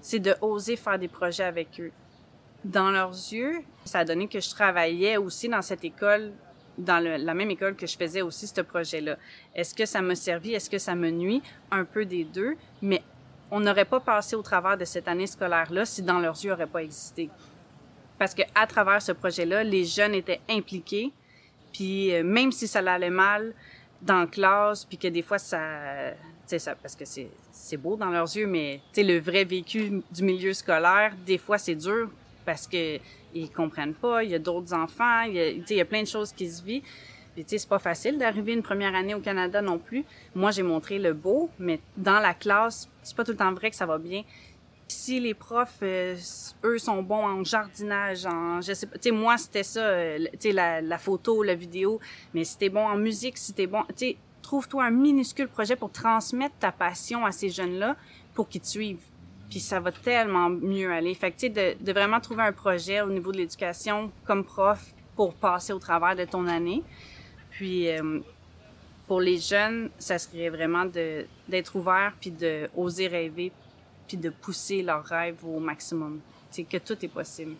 c'est 0.00 0.18
de 0.18 0.34
oser 0.40 0.76
faire 0.76 0.98
des 0.98 1.08
projets 1.08 1.44
avec 1.44 1.80
eux. 1.80 1.92
Dans 2.64 2.90
leurs 2.90 3.10
yeux, 3.10 3.62
ça 3.84 4.00
a 4.00 4.04
donné 4.04 4.28
que 4.28 4.40
je 4.40 4.50
travaillais 4.50 5.16
aussi 5.16 5.48
dans 5.48 5.62
cette 5.62 5.84
école, 5.84 6.32
dans 6.78 7.02
la 7.02 7.34
même 7.34 7.50
école 7.50 7.74
que 7.76 7.86
je 7.86 7.96
faisais 7.96 8.22
aussi 8.22 8.46
ce 8.46 8.60
projet-là. 8.60 9.16
Est-ce 9.54 9.74
que 9.74 9.86
ça 9.86 10.02
m'a 10.02 10.14
servi? 10.14 10.54
Est-ce 10.54 10.68
que 10.68 10.78
ça 10.78 10.94
me 10.94 11.10
nuit? 11.10 11.42
Un 11.70 11.84
peu 11.84 12.04
des 12.04 12.24
deux, 12.24 12.56
mais 12.82 13.02
on 13.50 13.60
n'aurait 13.60 13.84
pas 13.84 14.00
passé 14.00 14.36
au 14.36 14.42
travers 14.42 14.76
de 14.76 14.84
cette 14.84 15.08
année 15.08 15.26
scolaire-là 15.26 15.84
si 15.84 16.02
dans 16.02 16.18
leurs 16.18 16.42
yeux 16.42 16.50
n'aurait 16.50 16.66
pas 16.66 16.82
existé. 16.82 17.30
Parce 18.18 18.34
que 18.34 18.42
à 18.54 18.66
travers 18.66 19.02
ce 19.02 19.12
projet-là, 19.12 19.62
les 19.62 19.84
jeunes 19.84 20.14
étaient 20.14 20.40
impliqués, 20.48 21.12
puis 21.72 22.14
euh, 22.14 22.24
même 22.24 22.50
si 22.50 22.66
ça 22.66 22.78
allait 22.78 23.10
mal 23.10 23.52
dans 24.02 24.20
la 24.20 24.26
classe, 24.26 24.84
puis 24.84 24.98
que 24.98 25.08
des 25.08 25.22
fois 25.22 25.38
ça, 25.38 25.60
ça, 26.46 26.74
parce 26.76 26.94
que 26.94 27.04
c'est 27.04 27.76
beau 27.76 27.96
dans 27.96 28.10
leurs 28.10 28.36
yeux, 28.36 28.46
mais 28.46 28.80
le 28.96 29.18
vrai 29.18 29.44
vécu 29.44 30.02
du 30.10 30.22
milieu 30.22 30.52
scolaire, 30.52 31.12
des 31.26 31.38
fois 31.38 31.58
c'est 31.58 31.74
dur 31.74 32.10
parce 32.44 32.66
que 32.66 32.98
ils 33.34 33.50
comprennent 33.50 33.94
pas, 33.94 34.24
il 34.24 34.30
y 34.30 34.34
a 34.34 34.38
d'autres 34.38 34.72
enfants, 34.72 35.22
il 35.22 35.64
y 35.68 35.80
a 35.80 35.84
plein 35.84 36.02
de 36.02 36.08
choses 36.08 36.32
qui 36.32 36.48
se 36.48 36.62
vivent. 36.62 36.84
Puis 37.36 37.44
tu 37.44 37.50
sais, 37.50 37.58
c'est 37.58 37.68
pas 37.68 37.78
facile 37.78 38.16
d'arriver 38.16 38.54
une 38.54 38.62
première 38.62 38.94
année 38.94 39.14
au 39.14 39.20
Canada 39.20 39.60
non 39.60 39.78
plus. 39.78 40.06
Moi, 40.34 40.52
j'ai 40.52 40.62
montré 40.62 40.98
le 40.98 41.12
beau, 41.12 41.50
mais 41.58 41.80
dans 41.98 42.18
la 42.18 42.32
classe, 42.32 42.88
c'est 43.02 43.14
pas 43.14 43.24
tout 43.24 43.32
le 43.32 43.36
temps 43.36 43.52
vrai 43.52 43.68
que 43.68 43.76
ça 43.76 43.84
va 43.84 43.98
bien. 43.98 44.22
Si 44.88 45.20
les 45.20 45.34
profs, 45.34 45.80
euh, 45.82 46.16
eux, 46.64 46.78
sont 46.78 47.02
bons 47.02 47.26
en 47.26 47.44
jardinage, 47.44 48.24
en, 48.24 48.62
je 48.62 48.72
sais 48.72 48.86
pas, 48.86 48.96
tu 48.96 49.10
sais, 49.10 49.10
moi, 49.10 49.36
c'était 49.36 49.64
ça, 49.64 49.80
euh, 49.80 50.18
tu 50.32 50.38
sais, 50.48 50.52
la, 50.52 50.80
la, 50.80 50.96
photo, 50.96 51.42
la 51.42 51.54
vidéo, 51.54 52.00
mais 52.32 52.44
si 52.44 52.56
t'es 52.56 52.70
bon 52.70 52.86
en 52.86 52.96
musique, 52.96 53.36
si 53.36 53.52
t'es 53.52 53.66
bon, 53.66 53.82
tu 53.88 53.94
sais, 53.96 54.16
trouve-toi 54.40 54.84
un 54.84 54.90
minuscule 54.90 55.48
projet 55.48 55.76
pour 55.76 55.92
transmettre 55.92 56.54
ta 56.58 56.72
passion 56.72 57.26
à 57.26 57.32
ces 57.32 57.50
jeunes-là 57.50 57.96
pour 58.32 58.48
qu'ils 58.48 58.62
te 58.62 58.68
suivent. 58.68 59.04
Puis 59.50 59.60
ça 59.60 59.78
va 59.78 59.92
tellement 59.92 60.48
mieux 60.48 60.90
aller. 60.90 61.12
Fait 61.12 61.32
que, 61.32 61.36
tu 61.36 61.52
sais, 61.52 61.76
de, 61.76 61.84
de 61.84 61.92
vraiment 61.92 62.18
trouver 62.18 62.44
un 62.44 62.52
projet 62.52 63.02
au 63.02 63.10
niveau 63.10 63.30
de 63.30 63.36
l'éducation 63.36 64.10
comme 64.24 64.42
prof 64.42 64.94
pour 65.14 65.34
passer 65.34 65.74
au 65.74 65.78
travers 65.78 66.16
de 66.16 66.24
ton 66.24 66.46
année. 66.46 66.82
Puis, 67.56 67.88
euh, 67.88 68.20
pour 69.06 69.22
les 69.22 69.38
jeunes, 69.38 69.88
ça 69.98 70.18
serait 70.18 70.50
vraiment 70.50 70.84
d'être 70.84 71.74
ouvert 71.74 72.12
puis 72.20 72.30
de 72.30 72.68
oser 72.76 73.08
rêver 73.08 73.50
puis 74.06 74.18
de 74.18 74.28
pousser 74.28 74.82
leurs 74.82 75.04
rêves 75.04 75.42
au 75.42 75.58
maximum. 75.58 76.20
C'est 76.50 76.64
que 76.64 76.76
tout 76.76 77.02
est 77.02 77.08
possible. 77.08 77.54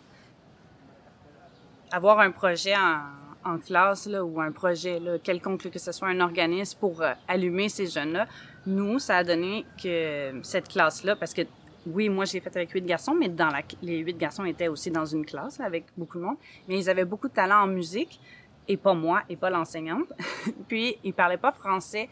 Avoir 1.91 2.19
un 2.19 2.29
projet 2.29 2.75
en, 2.75 3.57
classe 3.57 4.05
là, 4.05 4.23
ou 4.23 4.39
un 4.39 4.51
projet 4.51 4.99
là, 4.99 5.17
quelconque, 5.17 5.71
que 5.71 5.79
ce 5.79 5.91
soit 5.91 6.09
un 6.09 6.19
organisme 6.19 6.77
pour 6.79 7.01
euh, 7.01 7.13
allumer 7.27 7.69
ces 7.69 7.87
jeunes-là, 7.87 8.27
nous, 8.67 8.99
ça 8.99 9.17
a 9.17 9.23
donné 9.23 9.65
que 9.81 10.33
cette 10.43 10.67
classe-là, 10.67 11.15
parce 11.15 11.33
que 11.33 11.41
oui, 11.87 12.09
moi, 12.09 12.25
je 12.25 12.33
l'ai 12.33 12.41
fait 12.41 12.55
avec 12.55 12.71
huit 12.71 12.85
garçons, 12.85 13.15
mais 13.15 13.29
dans 13.29 13.49
les 13.81 13.99
huit 13.99 14.17
garçons 14.17 14.45
étaient 14.45 14.67
aussi 14.67 14.91
dans 14.91 15.05
une 15.05 15.25
classe 15.25 15.59
avec 15.59 15.85
beaucoup 15.97 16.19
de 16.19 16.23
monde, 16.23 16.37
mais 16.67 16.77
ils 16.77 16.89
avaient 16.89 17.05
beaucoup 17.05 17.29
de 17.29 17.33
talent 17.33 17.63
en 17.63 17.67
musique 17.67 18.19
et 18.67 18.77
pas 18.77 18.93
moi 18.93 19.23
et 19.29 19.35
pas 19.35 19.49
l'enseignante. 19.49 20.07
Puis 20.67 20.97
ils 21.03 21.13
parlaient 21.13 21.37
pas 21.37 21.51
français 21.51 22.09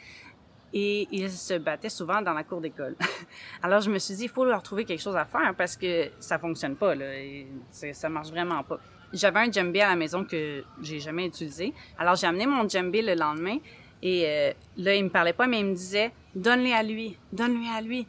et 0.74 1.08
ils 1.12 1.32
se 1.32 1.54
battaient 1.56 1.90
souvent 1.90 2.22
dans 2.22 2.34
la 2.34 2.44
cour 2.44 2.60
d'école. 2.62 2.96
Alors 3.64 3.82
je 3.82 3.90
me 3.90 3.98
suis 3.98 4.16
dit 4.16 4.24
il 4.24 4.30
faut 4.30 4.46
leur 4.46 4.62
trouver 4.62 4.86
quelque 4.86 5.02
chose 5.02 5.16
à 5.16 5.26
faire 5.26 5.54
parce 5.58 5.78
que 5.78 6.10
ça 6.20 6.38
fonctionne 6.38 6.76
pas 6.76 6.94
là, 6.94 7.16
et 7.16 7.48
ça 7.72 8.10
marche 8.10 8.30
vraiment 8.30 8.62
pas. 8.64 8.80
J'avais 9.14 9.40
un 9.40 9.52
djembé 9.52 9.82
à 9.82 9.90
la 9.90 9.96
maison 9.96 10.26
que 10.26 10.64
j'ai 10.82 11.00
jamais 11.00 11.28
utilisé. 11.28 11.74
Alors 11.98 12.16
j'ai 12.16 12.28
amené 12.28 12.46
mon 12.46 12.68
djembé 12.68 13.02
le 13.02 13.16
lendemain 13.16 13.58
et 14.02 14.26
euh, 14.28 14.54
là 14.78 14.96
il 14.96 15.06
me 15.06 15.10
parlait 15.10 15.34
pas 15.34 15.48
mais 15.48 15.62
il 15.62 15.68
me 15.68 15.74
disait 15.74 16.12
donne-les 16.36 16.74
à 16.74 16.84
lui, 16.84 17.18
donne-lui 17.32 17.70
à 17.70 17.82
lui. 17.82 18.06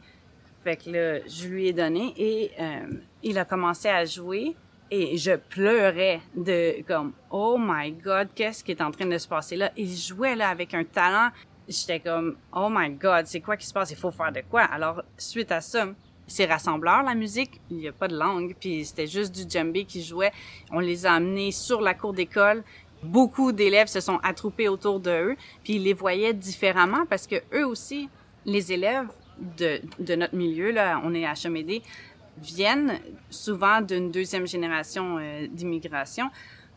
Fait 0.65 0.75
que 0.75 0.89
là 0.89 1.19
je 1.25 1.47
lui 1.47 1.67
ai 1.67 1.73
donné 1.73 2.13
et 2.17 2.51
euh, 2.59 2.87
il 3.23 3.37
a 3.37 3.45
commencé 3.45 3.87
à 3.87 4.03
jouer 4.03 4.57
et 4.89 5.17
je 5.17 5.35
pleurais 5.35 6.21
de 6.35 6.81
comme 6.87 7.13
oh 7.29 7.57
my 7.59 7.91
god 7.91 8.29
qu'est-ce 8.33 8.63
qui 8.63 8.71
est 8.71 8.81
en 8.81 8.91
train 8.91 9.05
de 9.05 9.17
se 9.17 9.27
passer 9.27 9.55
là? 9.55 9.71
Il 9.75 9.95
jouait 9.95 10.35
là 10.35 10.49
avec 10.49 10.73
un 10.73 10.83
talent. 10.83 11.29
J'étais 11.67 11.99
comme 11.99 12.37
oh 12.55 12.67
my 12.69 12.89
god 12.91 13.25
c'est 13.25 13.41
quoi 13.41 13.57
qui 13.57 13.65
se 13.65 13.73
passe? 13.73 13.91
Il 13.91 13.97
faut 13.97 14.11
faire 14.11 14.31
de 14.31 14.41
quoi? 14.49 14.63
Alors 14.63 15.03
suite 15.17 15.51
à 15.51 15.61
ça 15.61 15.87
c'est 16.27 16.45
rassembleur 16.45 17.03
la 17.03 17.15
musique. 17.15 17.61
Il 17.71 17.79
y 17.79 17.87
a 17.87 17.93
pas 17.93 18.07
de 18.07 18.17
langue. 18.17 18.55
Puis 18.59 18.85
c'était 18.85 19.07
juste 19.07 19.33
du 19.33 19.49
djembé 19.49 19.85
qui 19.85 20.03
jouait. 20.03 20.31
On 20.71 20.79
les 20.79 21.05
a 21.05 21.13
amenés 21.13 21.51
sur 21.51 21.81
la 21.81 21.93
cour 21.93 22.13
d'école. 22.13 22.63
Beaucoup 23.01 23.51
d'élèves 23.51 23.87
se 23.87 24.01
sont 24.01 24.19
attroupés 24.23 24.67
autour 24.67 24.99
de 24.99 25.11
eux. 25.11 25.35
Puis 25.63 25.75
ils 25.75 25.83
les 25.83 25.93
voyaient 25.93 26.33
différemment 26.33 27.05
parce 27.09 27.27
que 27.27 27.35
eux 27.53 27.65
aussi 27.65 28.09
les 28.45 28.71
élèves 28.73 29.07
de, 29.57 29.81
de 29.99 30.15
notre 30.15 30.35
milieu 30.35 30.71
là 30.71 30.99
on 31.03 31.13
est 31.13 31.25
à 31.25 31.35
Chemédé 31.35 31.83
viennent 32.41 32.99
souvent 33.29 33.81
d'une 33.81 34.11
deuxième 34.11 34.47
génération 34.47 35.17
euh, 35.19 35.47
d'immigration. 35.49 36.29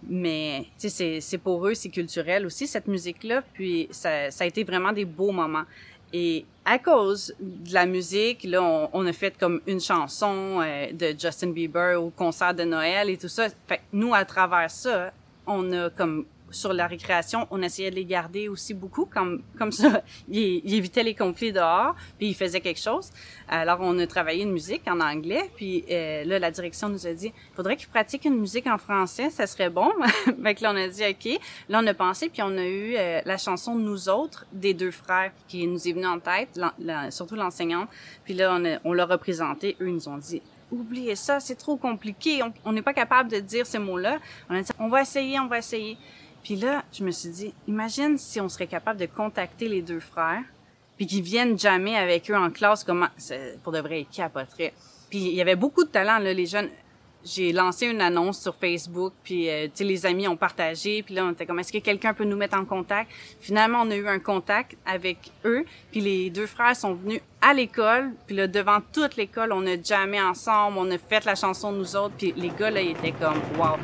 Mais 0.09 0.67
c'est 0.79 1.39
pour 1.39 1.67
eux, 1.67 1.75
c'est 1.75 1.91
culturel 1.91 2.47
aussi, 2.47 2.67
cette 2.67 2.89
musique-là. 2.89 3.43
Puis 3.53 3.87
ça, 3.91 4.31
ça 4.31 4.45
a 4.45 4.47
été 4.47 4.65
vraiment 4.65 4.93
des 4.93 5.05
beaux 5.05 5.31
moments. 5.31 5.65
Et 6.13 6.45
à 6.65 6.79
cause 6.79 7.35
de 7.39 7.73
la 7.73 7.87
musique, 7.87 8.45
là, 8.45 8.63
on, 8.63 8.89
on 8.93 9.07
a 9.07 9.13
fait 9.13 9.37
comme 9.39 9.61
une 9.67 9.81
chanson 9.81 10.61
euh, 10.61 10.91
de 10.93 11.15
Justin 11.19 11.51
Bieber 11.51 12.03
au 12.03 12.11
concert 12.11 12.55
de 12.55 12.65
Noël 12.65 13.11
et 13.11 13.17
tout 13.17 13.29
ça. 13.29 13.49
Fait 13.69 13.81
nous, 13.93 14.15
à 14.15 14.25
travers 14.25 14.71
ça, 14.71 15.13
on 15.47 15.71
a 15.73 15.91
comme 15.91 16.25
sur 16.51 16.73
la 16.73 16.87
récréation, 16.87 17.47
on 17.51 17.63
essayait 17.63 17.91
de 17.91 17.97
les 17.97 18.05
garder 18.05 18.49
aussi 18.49 18.75
beaucoup, 18.75 19.07
comme 19.07 19.43
comme 19.59 19.73
ça, 19.73 20.03
ils, 20.29 20.61
ils 20.65 20.75
évitaient 20.75 21.03
les 21.03 21.15
conflits 21.15 21.53
dehors, 21.53 21.95
puis 22.19 22.29
ils 22.29 22.35
faisaient 22.35 22.61
quelque 22.61 22.81
chose. 22.81 23.11
Alors 23.49 23.79
on 23.81 23.99
a 23.99 24.07
travaillé 24.07 24.43
une 24.43 24.53
musique 24.53 24.83
en 24.87 25.01
anglais, 25.01 25.51
puis 25.57 25.85
euh, 25.91 26.25
là 26.25 26.39
la 26.39 26.51
direction 26.51 26.89
nous 26.89 27.07
a 27.07 27.13
dit, 27.13 27.33
faudrait 27.55 27.77
qu'ils 27.77 27.89
pratiquent 27.89 28.25
une 28.25 28.39
musique 28.39 28.67
en 28.67 28.79
français, 28.79 29.31
ça 29.31 29.47
serait 29.47 29.71
bon. 29.71 29.91
fait 30.43 30.61
là 30.61 30.73
on 30.73 30.77
a 30.77 30.89
dit 30.89 31.03
ok. 31.03 31.41
Là 31.69 31.81
on 31.83 31.87
a 31.87 31.95
pensé, 31.95 32.29
puis 32.29 32.43
on 32.43 32.57
a 32.57 32.67
eu 32.67 32.95
euh, 32.97 33.21
la 33.25 33.39
chanson 33.39 33.75
Nous 33.75 34.09
autres 34.09 34.47
des 34.53 34.75
deux 34.75 34.91
frères 34.91 35.33
qui 35.49 35.67
nous 35.67 35.89
est 35.89 35.93
venue 35.93 36.07
en 36.07 36.19
tête, 36.19 36.61
surtout 37.11 37.37
l'enseignante. 37.37 37.89
Puis 38.25 38.35
là 38.35 38.57
on, 38.59 38.65
a, 38.65 38.79
on 38.85 38.93
l'a 38.93 39.07
représenté, 39.07 39.77
eux 39.81 39.89
nous 39.89 40.09
ont 40.09 40.19
dit 40.19 40.43
oubliez 40.71 41.17
ça, 41.17 41.41
c'est 41.41 41.57
trop 41.57 41.77
compliqué, 41.77 42.41
on 42.65 42.73
n'est 42.73 42.83
pas 42.83 42.95
capable 42.95 43.31
de 43.31 43.41
dire 43.41 43.67
ces 43.67 43.79
mots-là. 43.79 44.19
On 44.49 44.55
a 44.55 44.63
dit, 44.63 44.71
on 44.79 44.89
va 44.89 45.03
essayer, 45.03 45.39
on 45.41 45.47
va 45.47 45.59
essayer. 45.59 45.97
Puis 46.43 46.57
là, 46.57 46.85
je 46.93 47.05
me 47.05 47.11
suis 47.11 47.29
dit, 47.29 47.55
imagine 47.69 48.17
si 48.19 48.41
on 48.41 48.49
serait 48.49 48.67
capable 48.67 48.99
de 48.99 49.07
contacter 49.07 49.69
les 49.69 49.83
deux 49.83 50.01
frères, 50.01 50.43
puis 50.97 51.07
qu'ils 51.07 51.23
viennent 51.23 51.59
jamais 51.59 51.97
avec 51.97 52.31
eux 52.31 52.37
en 52.37 52.51
classe, 52.51 52.85
comment, 52.85 53.09
pour 53.63 53.73
de 53.73 53.79
vrai, 53.79 54.03
ils 54.03 54.07
capoteraient. 54.07 54.75
Puis 55.09 55.19
il 55.19 55.35
y 55.35 55.41
avait 55.41 55.57
beaucoup 55.57 55.85
de 55.85 55.89
talent, 55.89 56.19
là, 56.19 56.33
les 56.33 56.47
jeunes. 56.47 56.69
J'ai 57.23 57.53
lancé 57.53 57.87
une 57.87 58.01
annonce 58.01 58.41
sur 58.41 58.55
Facebook, 58.55 59.13
puis 59.23 59.51
euh, 59.51 59.69
les 59.79 60.07
amis 60.07 60.27
ont 60.27 60.39
partagé, 60.39 61.03
puis 61.03 61.15
là, 61.15 61.27
on 61.27 61.33
était 61.33 61.45
comme, 61.45 61.59
est-ce 61.59 61.73
que 61.73 61.79
quelqu'un 61.79 62.15
peut 62.15 62.25
nous 62.25 62.37
mettre 62.37 62.57
en 62.57 62.65
contact? 62.65 63.11
Finalement, 63.41 63.83
on 63.83 63.91
a 63.91 63.97
eu 63.97 64.09
un 64.09 64.19
contact 64.19 64.75
avec 64.87 65.31
eux, 65.45 65.67
puis 65.91 66.01
les 66.01 66.31
deux 66.31 66.47
frères 66.47 66.75
sont 66.75 66.95
venus 66.95 67.21
à 67.43 67.53
l'école, 67.53 68.13
puis 68.27 68.37
là, 68.37 68.47
devant 68.47 68.79
toute 68.93 69.17
l'école, 69.17 69.53
on 69.53 69.67
a 69.67 69.83
jamais 69.83 70.21
ensemble, 70.21 70.79
on 70.79 70.91
a 70.91 70.97
fait 70.97 71.27
la 71.27 71.35
chanson 71.35 71.73
nous 71.73 71.95
autres, 71.95 72.15
puis 72.17 72.33
les 72.37 72.49
gars, 72.49 72.71
là, 72.71 72.81
ils 72.81 72.93
étaient 72.93 73.13
comme, 73.13 73.41
wow! 73.59 73.77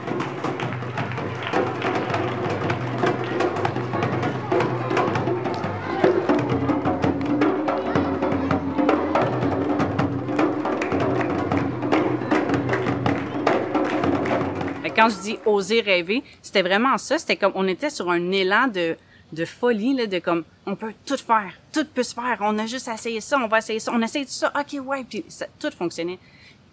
Quand 14.97 15.09
je 15.11 15.21
dis 15.21 15.39
oser 15.45 15.81
rêver, 15.83 16.23
c'était 16.43 16.63
vraiment 16.63 16.97
ça. 16.99 17.19
C'était 17.19 17.37
comme, 17.37 17.53
on 17.55 17.69
était 17.69 17.91
sur 17.91 18.11
un 18.11 18.33
élan 18.33 18.67
de, 18.67 18.97
de 19.33 19.45
folie, 19.45 19.95
là, 19.95 20.07
de 20.07 20.19
comme, 20.19 20.45
on 20.65 20.75
peut 20.75 20.95
tout 21.05 21.17
faire, 21.17 21.53
tout 21.73 21.85
peut 21.85 22.03
se 22.03 22.15
faire, 22.15 22.39
on 22.41 22.59
a 22.59 22.67
juste 22.67 22.89
essayé 22.89 23.21
ça, 23.21 23.39
on 23.39 23.47
va 23.47 23.59
essayer 23.59 23.79
ça, 23.79 23.93
on 23.95 24.01
essaye 24.03 24.25
tout 24.25 24.33
ça, 24.33 24.53
ok, 24.59 24.85
ouais, 24.85 25.05
puis 25.05 25.25
ça, 25.29 25.47
tout 25.61 25.71
fonctionnait. 25.71 26.19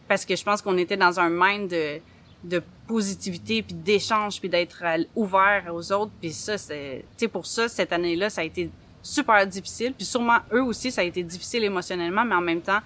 Parce 0.08 0.26
que 0.26 0.36
je 0.36 0.44
pense 0.44 0.62
qu'on 0.62 0.78
était 0.78 0.98
dans 0.98 1.20
un 1.20 1.30
mind 1.30 1.70
de, 1.70 2.00
de 2.44 2.62
positivité, 2.88 3.62
puis 3.62 3.74
d'échange, 3.74 4.40
puis 4.40 4.50
d'être 4.50 4.84
ouvert 5.16 5.66
aux 5.74 5.92
autres, 5.92 6.12
puis 6.22 6.32
ça, 6.32 6.58
c'est, 6.58 7.06
tu 7.18 7.26
sais, 7.26 7.28
pour 7.28 7.46
ça, 7.46 7.68
cette 7.68 7.92
année-là, 7.92 8.30
ça 8.30 8.42
a 8.42 8.44
été 8.44 8.70
super 9.02 9.46
difficile, 9.48 9.94
puis 9.94 10.06
sûrement, 10.06 10.40
eux 10.54 10.64
aussi, 10.64 10.92
ça 10.92 11.02
a 11.02 11.04
été 11.04 11.24
difficile 11.24 11.64
émotionnellement, 11.64 12.24
mais 12.24 12.36
en 12.36 12.42
même 12.42 12.62
temps, 12.62 12.80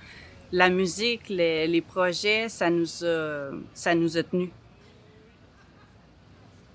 la 0.52 0.70
musique, 0.70 1.28
les, 1.28 1.68
les 1.68 1.82
projets, 1.82 2.48
ça 2.48 2.70
nous 2.70 3.04
a, 3.04 3.50
ça 3.74 3.94
nous 3.94 4.18
a 4.18 4.24
tenus 4.24 4.50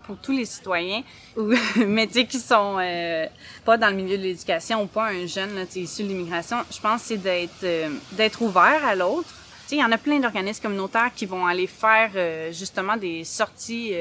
pour 0.05 0.17
tous 0.17 0.33
les 0.33 0.45
citoyens, 0.45 1.03
ou, 1.37 1.53
mais 1.87 2.07
tu 2.07 2.15
sais, 2.15 2.27
qui 2.27 2.39
sont 2.39 2.77
euh, 2.79 3.27
pas 3.65 3.77
dans 3.77 3.89
le 3.89 3.97
milieu 3.97 4.17
de 4.17 4.23
l'éducation 4.23 4.83
ou 4.83 4.87
pas 4.87 5.09
un 5.09 5.27
jeune 5.27 5.55
là, 5.55 5.63
issu 5.75 6.03
de 6.03 6.09
l'immigration, 6.09 6.59
je 6.71 6.81
pense 6.81 7.03
c'est 7.03 7.17
d'être 7.17 7.65
euh, 7.65 7.89
d'être 8.13 8.43
ouvert 8.43 8.85
à 8.85 8.95
l'autre. 8.95 9.29
Tu 9.63 9.69
sais, 9.69 9.77
il 9.77 9.81
y 9.81 9.85
en 9.85 9.93
a 9.93 9.99
plein 9.99 10.19
d'organismes 10.19 10.63
communautaires 10.63 11.13
qui 11.15 11.27
vont 11.27 11.47
aller 11.47 11.67
faire 11.67 12.11
euh, 12.17 12.53
justement 12.53 12.97
des 12.97 13.25
sorties 13.25 13.95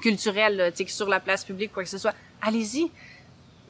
culturelles, 0.00 0.72
tu 0.76 0.84
sais, 0.84 0.90
sur 0.90 1.08
la 1.08 1.20
place 1.20 1.44
publique, 1.44 1.72
quoi 1.72 1.84
que 1.84 1.88
ce 1.88 1.98
soit. 1.98 2.14
Allez-y. 2.40 2.90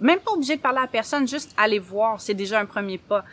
Même 0.00 0.18
pas 0.18 0.32
obligé 0.32 0.56
de 0.56 0.60
parler 0.60 0.80
à 0.82 0.86
personne, 0.86 1.28
juste 1.28 1.54
aller 1.56 1.78
voir, 1.78 2.20
c'est 2.20 2.34
déjà 2.34 2.58
un 2.58 2.66
premier 2.66 2.98
pas. 2.98 3.24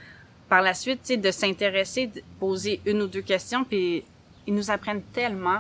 Par 0.50 0.62
la 0.62 0.74
suite, 0.74 1.02
tu 1.04 1.14
sais, 1.14 1.18
de 1.18 1.32
s'intéresser, 1.32 2.08
de 2.08 2.22
poser 2.40 2.82
une 2.86 3.02
ou 3.04 3.08
deux 3.08 3.22
questions, 3.22 3.64
puis 3.64 4.04
ils 4.50 4.54
nous 4.54 4.72
apprennent 4.72 5.04
tellement, 5.14 5.60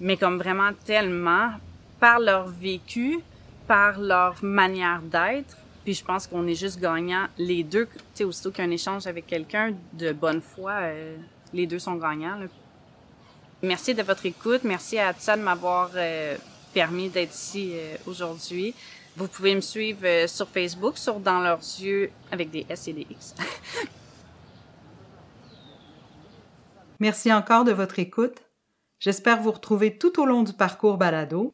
mais 0.00 0.16
comme 0.16 0.38
vraiment 0.38 0.70
tellement, 0.84 1.52
par 2.04 2.20
leur 2.20 2.48
vécu, 2.48 3.20
par 3.66 3.98
leur 3.98 4.44
manière 4.44 5.00
d'être. 5.00 5.56
Puis 5.84 5.94
je 5.94 6.04
pense 6.04 6.26
qu'on 6.26 6.46
est 6.46 6.54
juste 6.54 6.78
gagnant 6.78 7.28
les 7.38 7.64
deux. 7.64 7.86
Tu 7.86 7.98
sais, 8.12 8.24
aussitôt 8.24 8.50
qu'un 8.50 8.70
échange 8.70 9.06
avec 9.06 9.26
quelqu'un 9.26 9.72
de 9.94 10.12
bonne 10.12 10.42
foi, 10.42 10.72
euh, 10.82 11.16
les 11.54 11.66
deux 11.66 11.78
sont 11.78 11.94
gagnants. 11.94 12.40
Merci 13.62 13.94
de 13.94 14.02
votre 14.02 14.26
écoute. 14.26 14.64
Merci 14.64 14.98
à 14.98 15.08
Atsa 15.08 15.34
de 15.38 15.40
m'avoir 15.40 15.92
euh, 15.94 16.36
permis 16.74 17.08
d'être 17.08 17.34
ici 17.34 17.72
euh, 17.72 17.96
aujourd'hui. 18.06 18.74
Vous 19.16 19.26
pouvez 19.26 19.54
me 19.54 19.62
suivre 19.62 20.28
sur 20.28 20.46
Facebook, 20.46 20.98
sur 20.98 21.18
Dans 21.20 21.40
leurs 21.40 21.64
yeux, 21.80 22.10
avec 22.30 22.50
des 22.50 22.66
S 22.68 22.86
et 22.86 22.92
des 22.92 23.06
X. 23.08 23.34
Merci 27.00 27.32
encore 27.32 27.64
de 27.64 27.72
votre 27.72 27.98
écoute. 27.98 28.42
J'espère 29.00 29.40
vous 29.40 29.52
retrouver 29.52 29.96
tout 29.96 30.20
au 30.20 30.26
long 30.26 30.42
du 30.42 30.52
parcours 30.52 30.98
balado. 30.98 31.53